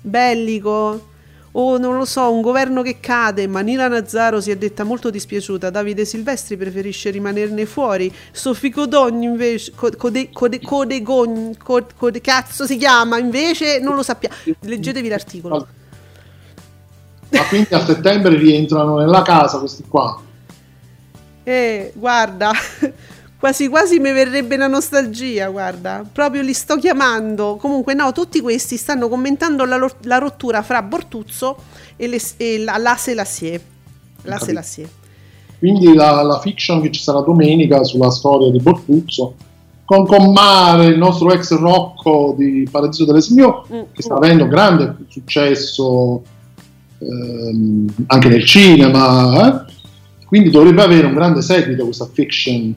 [0.03, 1.09] bellico
[1.53, 3.47] o non lo so, un governo che cade.
[3.47, 5.71] Manila Nazzaro si è detta molto dispiaciuta.
[5.71, 8.13] Davide Silvestri preferisce rimanerne fuori.
[8.31, 14.03] Sofì Codogni invece, Co- Code, Code, Codegogni, Co- Code- cazzo si chiama, invece non lo
[14.03, 14.35] sappiamo.
[14.61, 15.67] Leggetevi l'articolo.
[17.31, 20.21] Ma quindi a settembre rientrano nella casa questi qua.
[21.43, 22.53] Eh, guarda,
[23.41, 27.57] quasi quasi mi verrebbe una nostalgia, guarda, proprio li sto chiamando.
[27.57, 31.57] Comunque no, tutti questi stanno commentando la, la rottura fra Bortuzzo
[31.97, 33.61] e, le- e la, la Selassie.
[34.23, 34.39] La.
[34.39, 34.89] Selassie.
[35.59, 39.35] Quindi la, la fiction che ci sarà domenica sulla storia di Bortuzzo
[39.87, 43.81] con Commare, il nostro ex Rocco di Paradiso delle Signore, Mm.
[43.93, 46.23] che sta avendo grande successo
[46.99, 49.73] ehm, anche nel cinema, eh?
[50.27, 52.75] quindi dovrebbe avere un grande seguito questa fiction.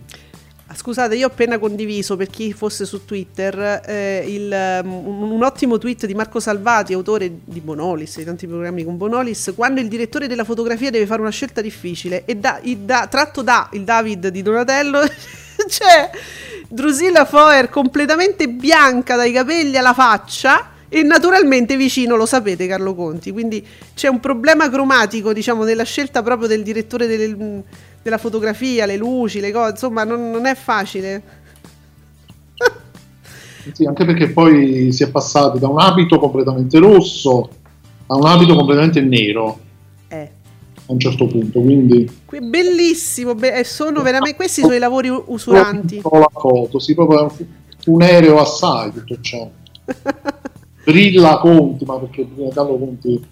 [0.75, 5.43] Scusate, io ho appena condiviso per chi fosse su Twitter eh, il, um, un, un
[5.43, 9.87] ottimo tweet di Marco Salvati, autore di Bonolis, di tanti programmi con Bonolis, quando il
[9.87, 14.27] direttore della fotografia deve fare una scelta difficile e da, da- tratto da il David
[14.29, 15.01] di Donatello
[15.67, 16.09] c'è
[16.67, 23.31] Drusilla Foer completamente bianca dai capelli alla faccia e naturalmente vicino lo sapete Carlo Conti,
[23.31, 23.65] quindi
[23.95, 27.63] c'è un problema cromatico diciamo nella scelta proprio del direttore del-
[28.03, 31.41] della fotografia, le luci, le cose, insomma non, non è facile.
[33.71, 37.49] Sì, anche perché poi si è passati da un abito completamente rosso
[38.07, 39.57] a un abito completamente nero
[40.09, 40.29] Eh.
[40.85, 42.09] a un certo punto, quindi
[42.41, 46.01] Bellissimo, be- sono veramente questi sono i lavori usuranti.
[46.01, 47.31] La foto, sì, proprio un
[47.79, 49.49] funereo assai tutto ciò.
[50.83, 53.25] Brilla Conti, ma perché Carlo Conti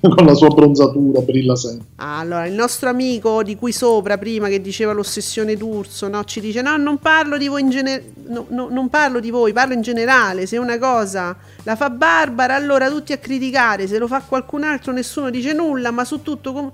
[0.14, 1.86] con la sua bronzatura brilla sempre.
[1.96, 6.24] Allora, il nostro amico di qui sopra, prima che diceva l'ossessione d'Urso, no?
[6.24, 8.04] ci dice: No, non parlo di voi in generale.
[8.48, 10.46] non parlo di voi, parlo in generale.
[10.46, 13.86] Se una cosa la fa Barbara, allora tutti a criticare.
[13.86, 15.90] Se lo fa qualcun altro, nessuno dice nulla.
[15.90, 16.52] Ma su tutto.
[16.52, 16.72] com-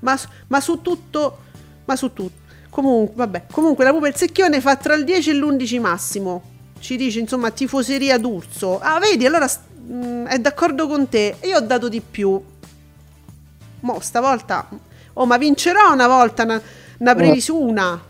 [0.00, 0.18] ma,
[0.48, 1.38] ma su tutto.
[1.84, 2.42] Ma su tutto.
[2.68, 3.44] Comunque, vabbè.
[3.50, 6.42] Comunque, la pupa il secchione fa tra il 10 e l'11 massimo.
[6.78, 8.80] Ci dice, insomma, tifoseria d'Urso.
[8.80, 9.48] Ah, vedi, allora
[9.80, 11.36] mm, è d'accordo con te.
[11.44, 12.42] Io ho dato di più.
[13.84, 14.66] Mo, stavolta.
[15.14, 16.60] Oh, ma vincerò una volta una,
[16.98, 18.00] una previsione.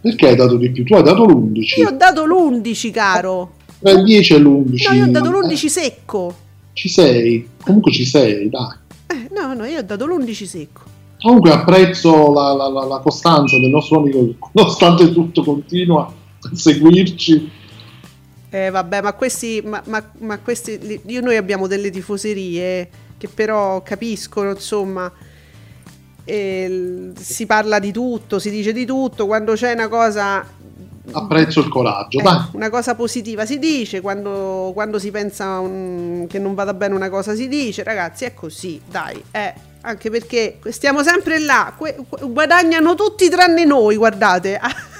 [0.00, 0.84] Perché hai dato di più?
[0.84, 1.80] Tu hai dato l'11.
[1.80, 3.54] Io ho dato l'11, caro.
[3.80, 4.88] Tra il 10 e l'11.
[4.88, 6.34] No, io ho dato l'11 secco.
[6.72, 8.76] Ci sei, comunque ci sei, dai.
[9.08, 10.82] Eh, no, no, io ho dato l'11 secco.
[11.20, 17.50] Comunque apprezzo la, la- la- la costanza del nostro amico nonostante tutto continua a seguirci.
[18.50, 22.88] Eh, vabbè, ma questi, ma, ma- ma questi, io, noi abbiamo delle tifoserie
[23.18, 25.10] che però capiscono, insomma,
[26.24, 30.44] si parla di tutto, si dice di tutto, quando c'è una cosa,
[31.12, 36.40] Apprezzo il coraggio, eh, una cosa positiva si dice, quando, quando si pensa un- che
[36.40, 41.04] non vada bene una cosa si dice, ragazzi, è così, dai, eh, anche perché stiamo
[41.04, 41.72] sempre là,
[42.22, 44.58] guadagnano tutti tranne noi, guardate.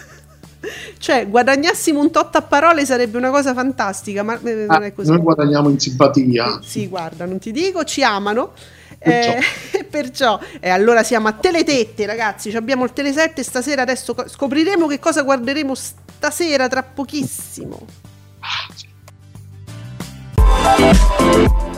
[0.99, 5.11] Cioè, guadagnassimo un tot a parole sarebbe una cosa fantastica, ma eh, non è così.
[5.11, 6.61] Noi guadagniamo in simpatia.
[6.63, 8.53] Sì, guarda, non ti dico, ci amano.
[8.99, 9.79] Perciò.
[9.79, 12.51] Eh, perciò, e allora siamo a Teletette, ragazzi.
[12.51, 13.83] ci Abbiamo il Telesette stasera.
[13.83, 17.87] Adesso co- scopriremo che cosa guarderemo stasera tra pochissimo.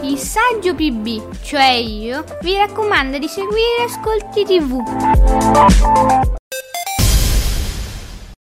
[0.03, 6.47] Il saggio PB, cioè io, vi raccomanda di seguire Ascolti TV.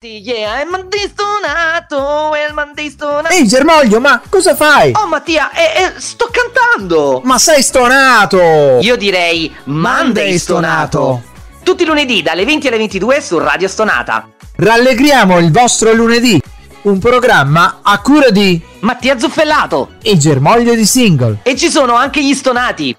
[0.07, 3.33] Yeah, il mandistonato, il mandistonato.
[3.33, 4.93] Ehi Germoglio, ma cosa fai?
[4.95, 7.23] Oh Mattia, eh, eh, sto cantando!
[7.25, 8.81] Ma sei stonato!
[8.83, 11.23] Io direi Monday stonato.
[11.63, 14.29] Tutti i lunedì dalle 20 alle 22 su Radio Stonata.
[14.57, 16.39] Rallegriamo il vostro lunedì,
[16.83, 19.93] un programma a cura di Mattia Zuffellato.
[20.03, 21.39] Il Germoglio di Single.
[21.45, 22.95] E ci sono anche gli stonati.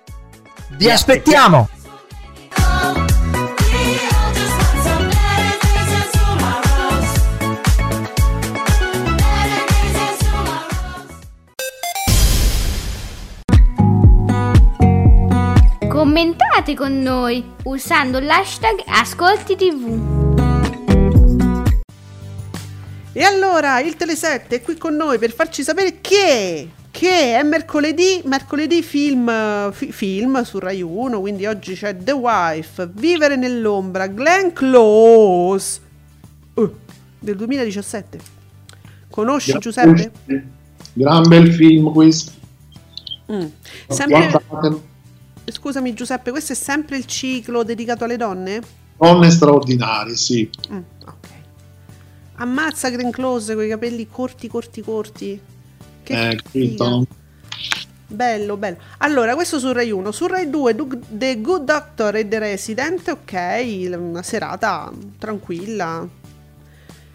[0.70, 1.70] Vi aspettiamo!
[16.06, 19.90] Commentate con noi usando l'hashtag Ascolti TV.
[23.12, 28.22] E allora il Telesette è qui con noi per farci sapere che, che è mercoledì,
[28.26, 34.52] mercoledì film, fi- film su Rai 1, quindi oggi c'è The Wife, Vivere nell'ombra, Glenn
[34.54, 35.82] Close
[36.54, 36.72] eh,
[37.18, 38.20] del 2017.
[39.10, 40.12] Conosci Gran- Giuseppe?
[40.94, 42.32] Gran bel film questo.
[43.32, 43.46] Mm.
[43.88, 44.94] Sempre.
[45.52, 48.62] Scusami Giuseppe, questo è sempre il ciclo dedicato alle donne?
[48.98, 50.50] Donne straordinarie, sì.
[50.72, 51.28] Mm, ok.
[52.38, 55.40] Ammazza Glenn Close con i capelli corti, corti, corti.
[56.04, 57.06] Che Eh, capito?
[58.08, 58.78] Bello, bello.
[59.00, 60.12] Allora, questo su Rai 1.
[60.12, 66.08] Su Rai 2, Du- The Good Doctor e The Resident, ok, una serata tranquilla,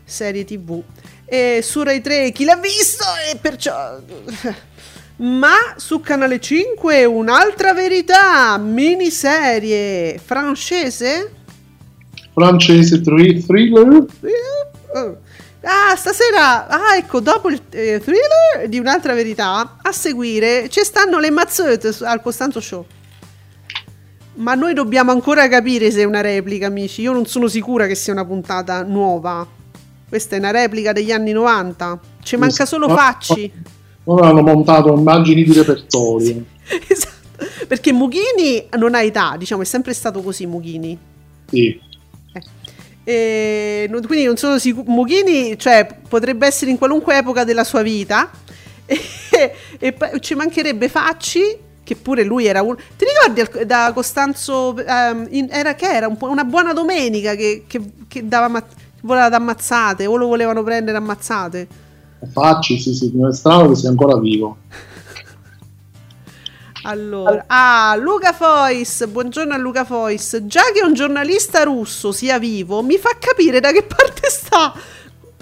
[0.05, 0.83] serie tv.
[1.24, 3.05] E su Rai 3, chi l'ha visto?
[3.33, 3.99] E perciò...
[5.21, 11.31] Ma su Canale 5, un'altra verità, miniserie francese?
[12.33, 14.07] Francese thri- thriller.
[14.23, 15.16] Eh,
[15.62, 21.18] Ah, stasera, ah, ecco, dopo il eh, thriller di un'altra verità, a seguire ci stanno
[21.18, 22.87] le mazzette al Costanzo Show.
[24.37, 27.03] Ma noi dobbiamo ancora capire se è una replica, amici.
[27.03, 29.47] Io non sono sicura che sia una puntata nuova.
[30.09, 32.01] Questa è una replica degli anni 90.
[32.23, 33.53] Ci manca solo Facci.
[34.05, 36.44] Ora hanno montato immagini di repertorio.
[36.88, 37.18] Esatto.
[37.66, 40.98] Perché Mughini non ha età, diciamo, è sempre stato così Mughini.
[41.48, 41.80] Sì.
[43.03, 44.90] E non- quindi non sono sicuro.
[44.90, 48.30] Mughini, cioè, potrebbe essere in qualunque epoca della sua vita.
[49.32, 51.40] E, e ci mancherebbe Facci,
[51.82, 52.76] che pure lui era un.
[52.76, 54.76] Ti ricordi da Costanzo?
[54.76, 58.62] ehm, in- era che era un una buona domenica che, che- che dava
[59.01, 61.66] voleva da ammazzate o lo volevano prendere ammazzate.
[62.29, 64.59] Facci, sì, sì, è strano che sia ancora vivo.
[66.83, 70.45] Allora, ah, Luca Fois, buongiorno a Luca Fois.
[70.45, 74.73] Già che un giornalista russo sia vivo, mi fa capire da che parte sta.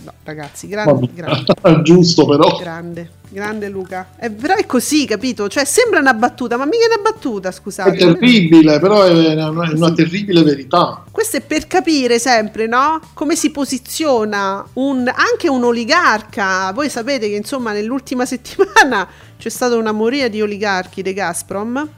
[0.04, 2.56] No, ragazzi, grande, grande, Giusto però.
[2.58, 4.10] grande, grande Luca.
[4.18, 5.48] Eh, però è così, capito?
[5.48, 7.96] Cioè, sembra una battuta, ma mica è una battuta, È scusate.
[7.96, 11.04] terribile, però è una, è una terribile verità.
[11.10, 13.00] Questo è per capire sempre, no?
[13.12, 16.70] Come si posiziona un- anche un oligarca.
[16.72, 21.88] Voi sapete che, insomma, nell'ultima settimana c'è stata una moria di oligarchi dei Gazprom.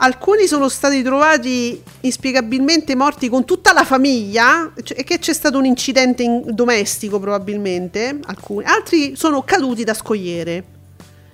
[0.00, 5.58] Alcuni sono stati trovati inspiegabilmente morti con tutta la famiglia, cioè, e che c'è stato
[5.58, 8.64] un incidente in- domestico probabilmente, alcuni.
[8.64, 10.64] Altri sono caduti da scogliere.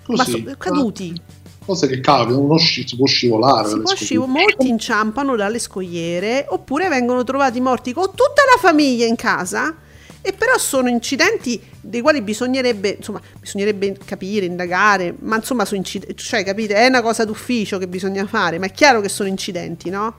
[0.06, 0.44] Ma Così.
[0.48, 1.20] so- caduti.
[1.66, 3.68] Cose che capitano, uno sci- si può scivolare.
[3.68, 9.04] Si può scivo- molti inciampano dalle scogliere oppure vengono trovati morti con tutta la famiglia
[9.06, 9.74] in casa
[10.22, 16.16] e però sono incidenti dei quali bisognerebbe, insomma, bisognerebbe capire, indagare, ma insomma sono incidenti,
[16.16, 19.90] cioè capite, è una cosa d'ufficio che bisogna fare, ma è chiaro che sono incidenti,
[19.90, 20.14] no?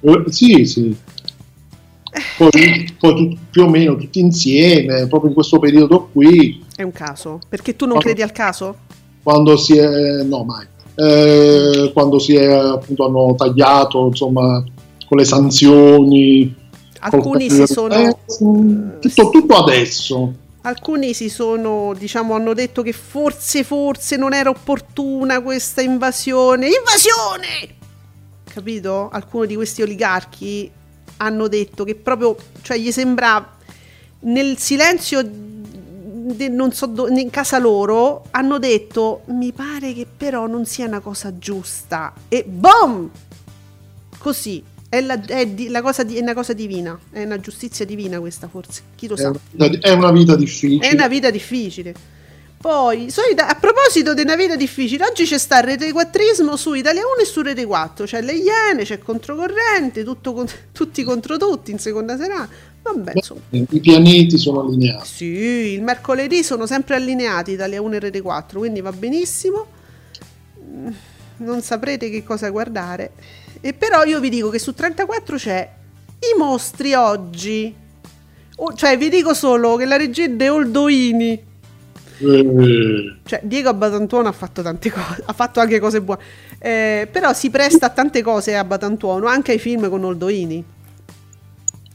[0.00, 0.96] Eh, Sì, sì.
[2.36, 7.38] Poi, poi più o meno tutti insieme, proprio in questo periodo qui, È un caso,
[7.48, 8.86] perché tu non credi al caso?
[9.22, 10.22] quando si è...
[10.22, 10.66] no mai.
[10.94, 14.64] Eh, quando si è appunto hanno tagliato insomma
[15.06, 16.52] con le sanzioni
[16.98, 18.16] Alcuni si sono eh,
[18.98, 20.32] tutto, tutto adesso
[20.68, 26.66] Alcuni si sono, diciamo, hanno detto che forse, forse non era opportuna questa invasione.
[26.68, 27.76] Invasione!
[28.44, 29.08] Capito?
[29.10, 30.70] Alcuni di questi oligarchi
[31.16, 33.56] hanno detto che proprio, cioè gli sembrava
[34.20, 40.46] nel silenzio de- non so do- in casa loro hanno detto mi pare che però
[40.46, 43.08] non sia una cosa giusta e boom
[44.18, 47.84] così è, la, è di- la cosa di- è una cosa divina è una giustizia
[47.84, 51.30] divina questa forse chi lo è sa una, è una vita difficile è una vita
[51.30, 51.94] difficile.
[52.60, 57.02] Poi, solita- a proposito di una vita difficile, oggi c'è sta il retequattrismo su Italia
[57.02, 58.04] 1 e su Rete 4.
[58.04, 62.48] C'è le Iene, c'è controcorrente, tutto tutti contro tutti in seconda serata.
[62.82, 63.42] Vabbè, insomma.
[63.50, 68.58] i pianeti sono allineati Sì, il mercoledì sono sempre allineati Italia 1 e Rete 4,
[68.58, 69.66] quindi va benissimo.
[70.60, 70.88] Mm,
[71.38, 73.12] Non saprete che cosa guardare.
[73.60, 75.68] E però io vi dico che su 34 c'è
[76.20, 77.74] i mostri oggi.
[78.56, 81.46] O- cioè, vi dico solo che la regia è De Oldoini.
[82.20, 86.20] Eh, Cioè, Diego Abatantuono ha fatto tante cose, ha fatto anche cose buone.
[86.58, 90.64] Eh, però si presta a tante cose a Batantuono, anche ai film con Oldoini.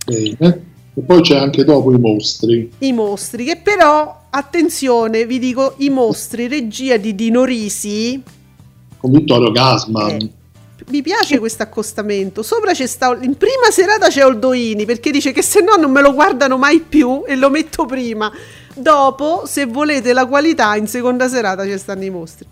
[0.05, 0.61] bene.
[0.95, 5.89] e poi c'è anche dopo i mostri I mostri, che però, attenzione, vi dico, i
[5.89, 8.21] mostri, regia di Dino Risi.
[8.97, 10.29] con Vittorio Gasman Eh.
[10.89, 12.43] Mi piace questo accostamento.
[12.43, 16.01] Sopra c'è sta, in prima serata c'è Oldoini perché dice che se no non me
[16.01, 18.31] lo guardano mai più e lo metto prima.
[18.75, 22.47] Dopo, se volete la qualità, in seconda serata ci stanno i mostri.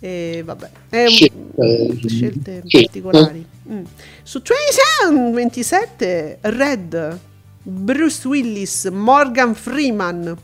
[0.00, 3.44] E vabbè, è un- Scelte- particolari.
[3.70, 3.82] Mm.
[4.22, 7.18] Su 27, 27, Red,
[7.62, 10.36] Bruce Willis, Morgan Freeman.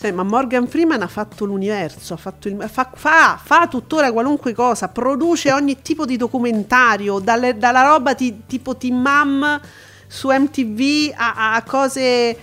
[0.00, 4.52] Sai, ma Morgan Freeman ha fatto l'universo, ha fatto il- fa, fa, fa tuttora qualunque
[4.54, 9.60] cosa, produce ogni tipo di documentario, dalle- dalla roba ti- tipo Team Mom
[10.06, 12.36] su MTV a, a cose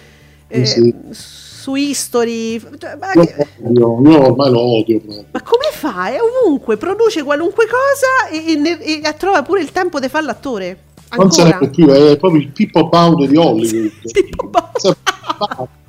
[0.48, 0.94] eh, Sì.
[1.12, 2.60] su History.
[2.78, 5.26] Cioè, ma, che- odio, io ormai lo odio proprio.
[5.32, 6.08] ma come fa?
[6.10, 10.26] È ovunque, produce qualunque cosa e, e ne- e trova pure il tempo di fare
[10.26, 10.78] l'attore.
[11.12, 11.32] non Ancora.
[11.48, 14.98] sarebbe più è proprio il Pippo Baudo di Hollywood Pippo Baudo.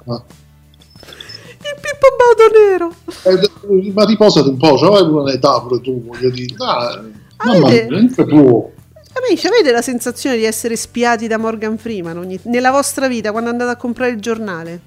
[2.16, 2.94] Baudo nero.
[3.22, 6.54] Eh, ma riposati un po', c'hai pure un'età pure tu, voglio dire.
[6.56, 7.12] Dai,
[7.44, 8.70] mamma Avete- mia, si può.
[9.26, 13.48] Amici, avete la sensazione di essere spiati da Morgan Freeman ogni- nella vostra vita quando
[13.50, 14.80] andate a comprare il giornale?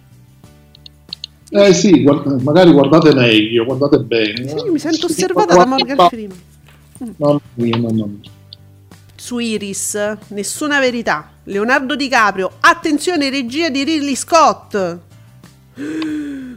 [1.52, 4.48] Eh sì, guarda- magari guardate meglio, guardate bene.
[4.48, 6.38] Sì, io mi sento osservata da Morgan Freeman.
[7.18, 8.30] Mamma mia, mamma mia.
[9.16, 11.30] Su Iris, nessuna verità.
[11.46, 14.98] Leonardo DiCaprio, attenzione, regia di Ridley Scott.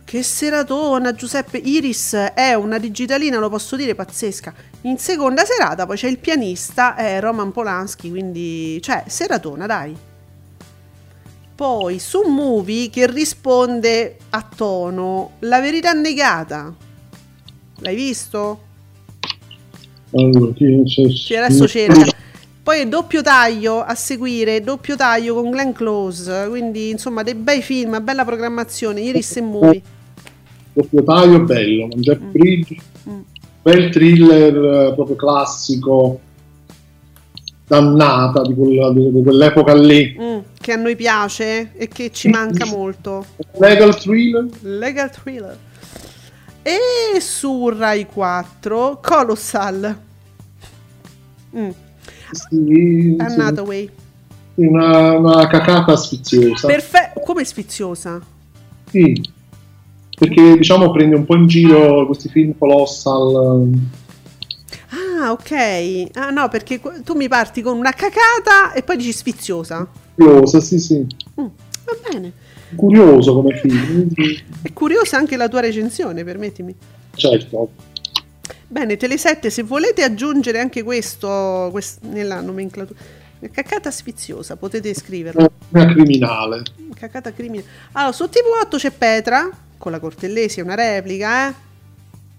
[0.05, 1.59] Che seratona, Giuseppe.
[1.59, 4.53] Iris è una digitalina, lo posso dire, pazzesca.
[4.83, 8.81] In seconda serata poi c'è il pianista, è Roman Polanski, quindi...
[8.83, 9.97] Cioè, seratona, dai.
[11.55, 16.75] Poi su Movie che risponde a tono La verità negata.
[17.79, 18.61] L'hai visto?
[20.15, 22.21] Allora, Che adesso cerca.
[22.63, 27.99] Poi doppio taglio a seguire, doppio taglio con Glenn Close, quindi insomma dei bei film,
[28.03, 29.83] bella programmazione, Iris e Movie.
[30.73, 32.79] doppio taglio bello, con Jeff Bridges,
[33.63, 34.55] bel thriller
[34.91, 36.21] eh, proprio classico,
[37.67, 40.17] dannata di, quella- di- di quell'epoca lì.
[40.21, 43.27] Mm, che a noi piace e che ci manca molto.
[43.59, 45.59] Legal thriller, Legal Thriller.
[46.63, 49.99] E su Rai 4 Colossal.
[51.57, 51.71] Mm,
[52.33, 53.91] sì, Hathaway.
[54.57, 56.67] una, una cacata sfiziosa.
[56.67, 58.21] Perfetto, come sfiziosa.
[58.91, 59.21] Sì,
[60.19, 63.71] perché diciamo prende un po' in giro questi film colossal.
[64.91, 66.11] Ah, ok.
[66.15, 69.87] Ah, no, perché tu mi parti con una cacata e poi dici sfiziosa.
[70.15, 71.07] Curiosa, sì, sì.
[71.35, 71.49] Va
[72.11, 72.33] bene.
[72.75, 74.09] Curioso come film,
[74.63, 76.75] È curiosa anche la tua recensione, permettimi.
[77.15, 77.71] certo.
[78.73, 82.99] Bene, Tele7, se volete aggiungere anche questo quest- nella nomenclatura.
[83.51, 85.51] Cacata sfiziosa, potete scriverlo.
[85.69, 86.63] Una criminale.
[86.95, 87.69] Cacata criminale.
[87.93, 91.55] Allora, su TV8 c'è Petra, con la Cortellesi, è una replica, eh.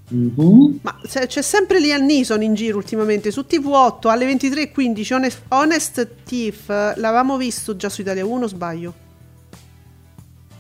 [0.08, 0.80] Mhm.
[0.82, 3.30] Ma c'è sempre Liam Neeson in giro ultimamente.
[3.30, 8.94] Su TV8 alle 23.15 Honest, Honest Thief, l'avevamo visto già su Italia 1, sbaglio?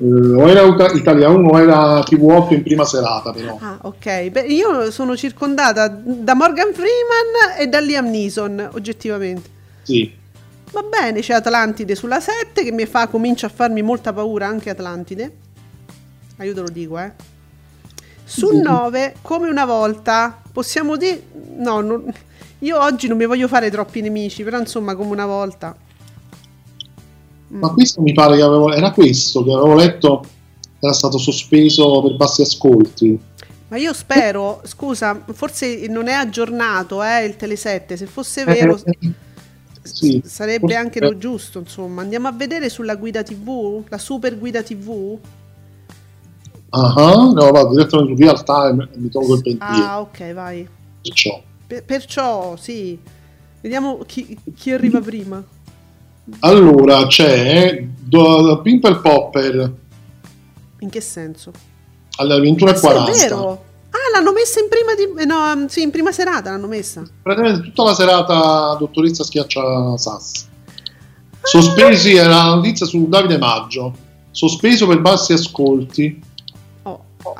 [0.03, 3.57] Eh, o era Italia 1 o era TV8 in prima serata però.
[3.61, 4.29] Ah, ok.
[4.29, 9.49] Beh, io sono circondata da Morgan Freeman e da Liam Neeson, oggettivamente.
[9.83, 10.11] Sì.
[10.71, 14.71] Va bene, c'è Atlantide sulla 7 che mi fa, comincia a farmi molta paura anche
[14.71, 15.31] Atlantide.
[16.41, 17.11] Io te lo dico, eh.
[18.25, 21.21] Sul 9, come una volta, possiamo dire...
[21.57, 22.11] No, non-
[22.59, 25.75] io oggi non mi voglio fare troppi nemici, però insomma come una volta.
[27.59, 30.25] Ma questo mi pare che avevo, era questo che avevo letto
[30.79, 33.17] era stato sospeso per bassi ascolti.
[33.69, 39.13] Ma io spero, scusa, forse non è aggiornato eh, il Tele7, se fosse vero Eh,
[39.81, 40.21] sì.
[40.25, 42.01] sarebbe Forse- anche lo giusto, insomma.
[42.01, 45.17] Andiamo a vedere sulla guida TV, la super guida TV.
[46.69, 49.85] Ah, no, vado direttamente su real time mi tolgo il pensiero.
[49.89, 50.67] Ah, ok, vai.
[51.01, 51.41] Perciò.
[51.67, 52.97] Per- perciò, sì.
[53.61, 55.43] Vediamo chi, chi arriva prima.
[56.39, 59.73] Allora c'è Do- Pimple Popper
[60.79, 61.51] In che senso?
[62.17, 63.11] Ah, sì, è 21.40.
[63.11, 63.63] vero.
[63.89, 65.21] Ah, l'hanno messa in prima di...
[65.21, 67.03] eh, No, um, sì, in prima serata l'hanno messa.
[67.21, 70.45] Praticamente tutta la serata dottoressa schiaccia Sassi.
[71.41, 73.93] Sospesi era la notizia su Davide Maggio.
[74.31, 76.21] Sospeso per bassi ascolti.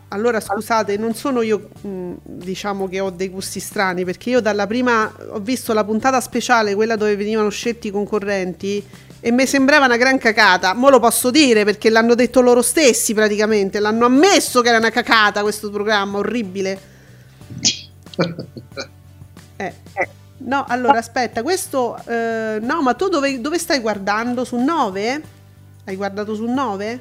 [0.10, 4.68] Allora scusate, non sono io, mh, diciamo che ho dei gusti strani, perché io dalla
[4.68, 8.86] prima ho visto la puntata speciale, quella dove venivano scelti i concorrenti,
[9.20, 10.74] e mi sembrava una gran cacata.
[10.74, 14.92] Mo lo posso dire perché l'hanno detto loro stessi praticamente, l'hanno ammesso che era una
[14.92, 16.80] cacata questo programma orribile.
[19.56, 19.74] Eh,
[20.46, 21.98] No, allora aspetta, questo...
[22.06, 24.44] eh, no, ma tu dove, dove stai guardando?
[24.44, 25.22] Su 9?
[25.86, 27.00] Hai guardato su 9?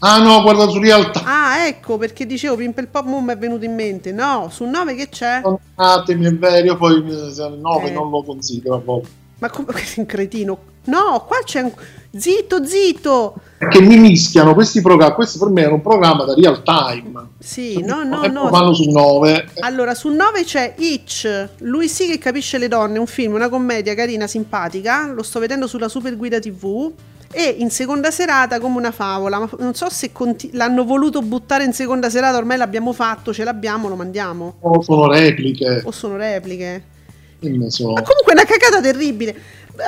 [0.00, 1.24] Ah no, guarda su real time.
[1.26, 4.12] Ah, ecco perché dicevo Pimple Pop Mom è venuto in mente.
[4.12, 5.40] No, su 9 che c'è?
[5.42, 7.90] Perdonatemi, è vero, io poi eh, se al 9 Eh.
[7.92, 9.08] non lo considero volte.
[9.38, 10.58] Ma come sei un cretino?
[10.86, 11.72] No, qua c'è un...
[12.16, 13.34] Zitto, zitto!
[13.58, 15.14] Perché mi mischiano questi programmi.
[15.14, 17.28] Questo per me era un programma da real time.
[17.38, 18.50] Sì, no, no, no.
[18.50, 19.48] vanno su 9.
[19.60, 23.94] Allora, su 9 c'è Hitch, lui sì che capisce le donne, un film, una commedia
[23.94, 26.92] carina, simpatica, lo sto vedendo sulla Super Guida TV
[27.34, 31.64] e in seconda serata come una favola, ma non so se conti- l'hanno voluto buttare
[31.64, 34.54] in seconda serata, ormai l'abbiamo fatto, ce l'abbiamo, lo mandiamo.
[34.60, 35.82] O sono repliche.
[35.84, 36.92] O sono repliche.
[37.68, 37.92] So.
[37.92, 39.36] Ma comunque è una cagata terribile.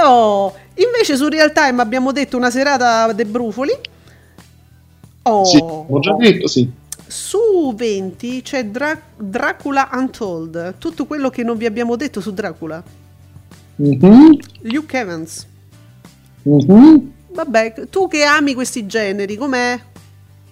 [0.04, 3.72] Oh, invece su Real Time abbiamo detto una serata de brufoli.
[5.22, 5.44] Oh.
[5.44, 6.68] Sì, ho già detto, sì.
[7.06, 12.82] Su 20 c'è Dra- Dracula Untold, tutto quello che non vi abbiamo detto su Dracula.
[13.76, 15.46] Mhm, Luke Evans.
[16.42, 17.14] mhm.
[17.36, 19.78] Vabbè, tu che ami questi generi, com'è?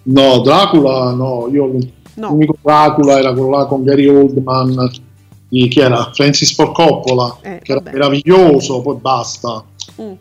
[0.03, 1.49] No, Dracula, no.
[1.51, 1.75] Io
[2.15, 2.29] No.
[2.29, 4.89] l'unico Dracula era quello là con Gary Oldman.
[5.49, 6.11] Di, chi era?
[6.13, 7.37] Francis Ford Coppola.
[7.41, 7.91] Eh, che era vabbè.
[7.97, 9.63] meraviglioso, poi basta.
[10.01, 10.11] Mm.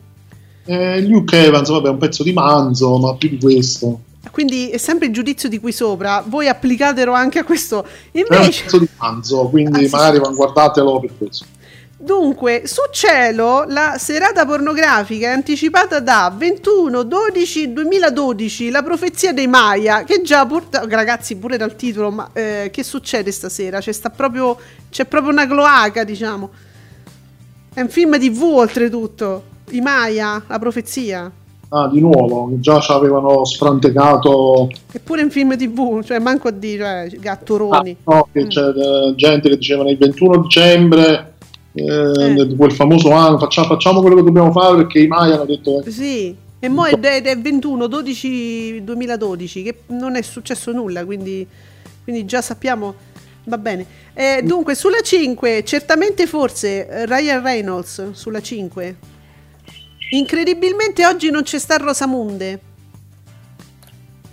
[0.65, 4.01] Eh, Luke Evans, vabbè, un pezzo di manzo, ma più di questo.
[4.31, 7.85] Quindi è sempre il giudizio di qui sopra, voi applicatelo anche a questo.
[8.11, 10.33] È un Invece, pezzo di manzo, quindi Ah, sì, magari sì.
[10.35, 11.45] guardatelo per questo.
[11.97, 20.21] Dunque, su Cielo la serata pornografica è anticipata da 21-12-2012, la profezia dei Maya, che
[20.23, 20.85] già porta...
[20.89, 23.79] Ragazzi, pure dal titolo, ma eh, che succede stasera?
[23.79, 24.59] C'è, sta proprio,
[24.91, 26.51] c'è proprio una cloaca, diciamo.
[27.73, 29.45] È un film TV oltretutto.
[29.71, 31.31] I Maya, la profezia.
[31.69, 34.69] Ah, di nuovo, già ci avevano sfrantecato.
[34.93, 37.97] Eppure un film TV, cioè manco a dire, cioè, gattoroni.
[38.05, 41.34] Ah, no, che c'è eh, gente che diceva il 21 dicembre
[41.75, 45.45] eh, di quel famoso anno facciamo, facciamo quello che dobbiamo fare perché i Maya hanno
[45.45, 50.73] detto eh, Sì, e mo è, è, è 21 12 2012 che non è successo
[50.73, 51.47] nulla, quindi,
[52.05, 52.95] quindi già sappiamo
[53.47, 53.85] va bene.
[54.15, 58.97] Eh, dunque sulla 5, certamente forse eh, Ryan Reynolds sulla 5.
[60.13, 62.61] Incredibilmente oggi non c'è sta Rosamunde.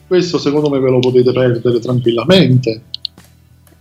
[0.07, 2.81] questo secondo me ve lo potete perdere tranquillamente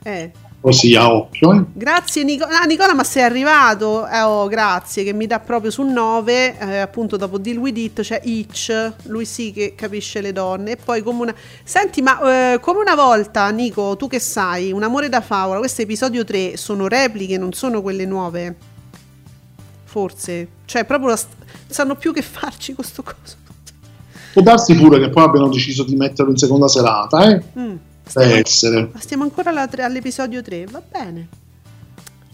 [0.05, 0.31] Eh.
[0.61, 1.65] Così a occhio eh.
[1.73, 2.61] Grazie Nicola.
[2.61, 4.07] Ah, Nicola, ma sei arrivato?
[4.07, 8.01] Eh, oh, grazie, che mi dà proprio sul 9, eh, appunto dopo Deal With It
[8.03, 10.73] c'è Itch, lui sì che capisce le donne.
[10.73, 11.35] E poi come una...
[11.65, 15.83] Senti, ma eh, come una volta, Nico, tu che sai, Un amore da favola, questo
[15.83, 18.57] episodio 3 sono repliche, non sono quelle nuove?
[19.85, 20.49] Forse.
[20.67, 21.29] Cioè, proprio st-
[21.67, 23.37] sanno più che farci con sto coso.
[24.33, 27.43] può darsi pure che poi abbiano deciso di metterlo in seconda serata eh.
[27.59, 27.77] Mm.
[28.13, 31.29] Può essere Ma stiamo ancora alla tre- all'episodio 3, va bene.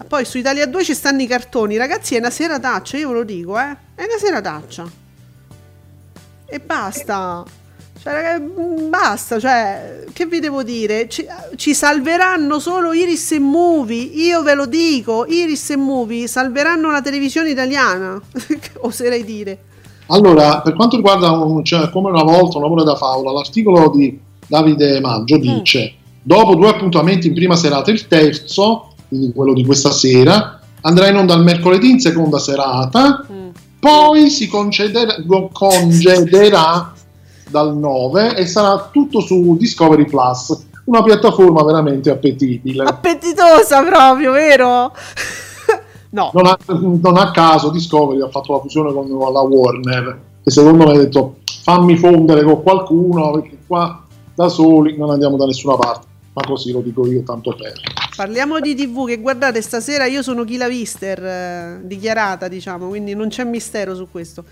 [0.07, 3.24] Poi su Italia 2 ci stanno i cartoni, ragazzi, è una serataccia, io ve lo
[3.24, 3.77] dico, eh.
[3.95, 4.85] È una serataccia.
[6.47, 7.45] E basta.
[8.01, 11.09] Cioè, raga, mm, basta, cioè, che vi devo dire?
[11.09, 16.91] Ci, ci salveranno solo Iris e Movie, io ve lo dico, Iris e Movie salveranno
[16.93, 18.20] la televisione italiana,
[18.83, 19.59] oserei dire.
[20.07, 25.01] allora per quanto riguarda cioè, come una volta un amore da favola l'articolo di Davide
[25.01, 30.61] Maggio dice dopo due appuntamenti in prima serata il terzo quindi quello di questa sera
[30.80, 33.24] andrà in onda il mercoledì in seconda serata
[33.78, 35.16] poi si concederà,
[35.53, 36.92] congederà
[37.49, 44.92] dal 9 e sarà tutto su Discovery Plus una piattaforma veramente appetibile Appetitosa proprio, vero?
[46.11, 46.30] no.
[46.32, 50.84] non a, non a caso Discovery ha fatto la fusione con la Warner e secondo
[50.84, 54.05] me ha detto fammi fondere con qualcuno perché qua
[54.37, 56.07] da soli non andiamo da nessuna parte.
[56.34, 57.72] Ma così lo dico io tanto per.
[58.14, 63.28] Parliamo di TV che guardate stasera io sono Kila Vister eh, dichiarata diciamo quindi non
[63.28, 64.45] c'è mistero su questo.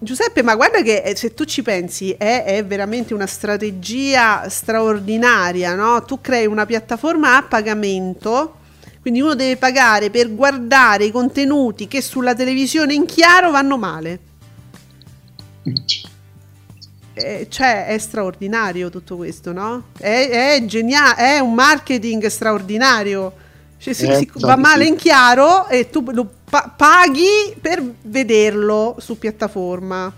[0.00, 5.76] Giuseppe ma guarda che eh, se tu ci pensi è, è veramente una strategia straordinaria
[5.76, 6.02] no?
[6.02, 8.54] tu crei una piattaforma a pagamento
[9.00, 14.20] quindi uno deve pagare per guardare i contenuti che sulla televisione in chiaro vanno male
[17.22, 19.84] Eh, cioè è straordinario tutto questo, no?
[19.98, 23.32] È, è geniale, è un marketing straordinario.
[23.78, 27.82] Cioè, si- Eh, si- sa va male in chiaro e tu lo pa- paghi per
[28.02, 30.12] vederlo su piattaforma.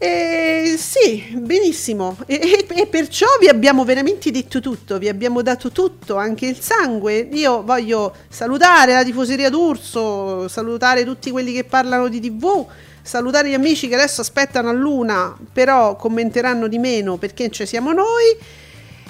[0.00, 2.16] E sì, benissimo.
[2.26, 2.34] E,
[2.68, 7.28] e- e perciò vi abbiamo veramente detto tutto, vi abbiamo dato tutto, anche il sangue.
[7.32, 12.64] Io voglio salutare la tifoseria d'Urso, salutare tutti quelli che parlano di TV,
[13.08, 17.92] salutare gli amici che adesso aspettano a Luna, però commenteranno di meno perché ci siamo
[17.92, 18.36] noi.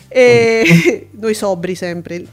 [0.08, 2.24] E noi sobri sempre,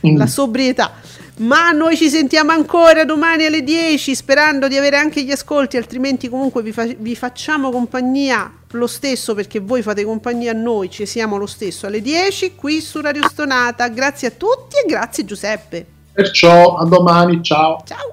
[0.00, 0.92] la sobrietà.
[1.36, 6.28] Ma noi ci sentiamo ancora domani alle 10 sperando di avere anche gli ascolti, altrimenti
[6.28, 11.06] comunque vi, fa- vi facciamo compagnia lo stesso perché voi fate compagnia a noi, ci
[11.06, 13.88] siamo lo stesso alle 10 qui su Radio Stonata.
[13.88, 15.86] Grazie a tutti e grazie Giuseppe.
[16.12, 18.12] perciò a domani ciao ciao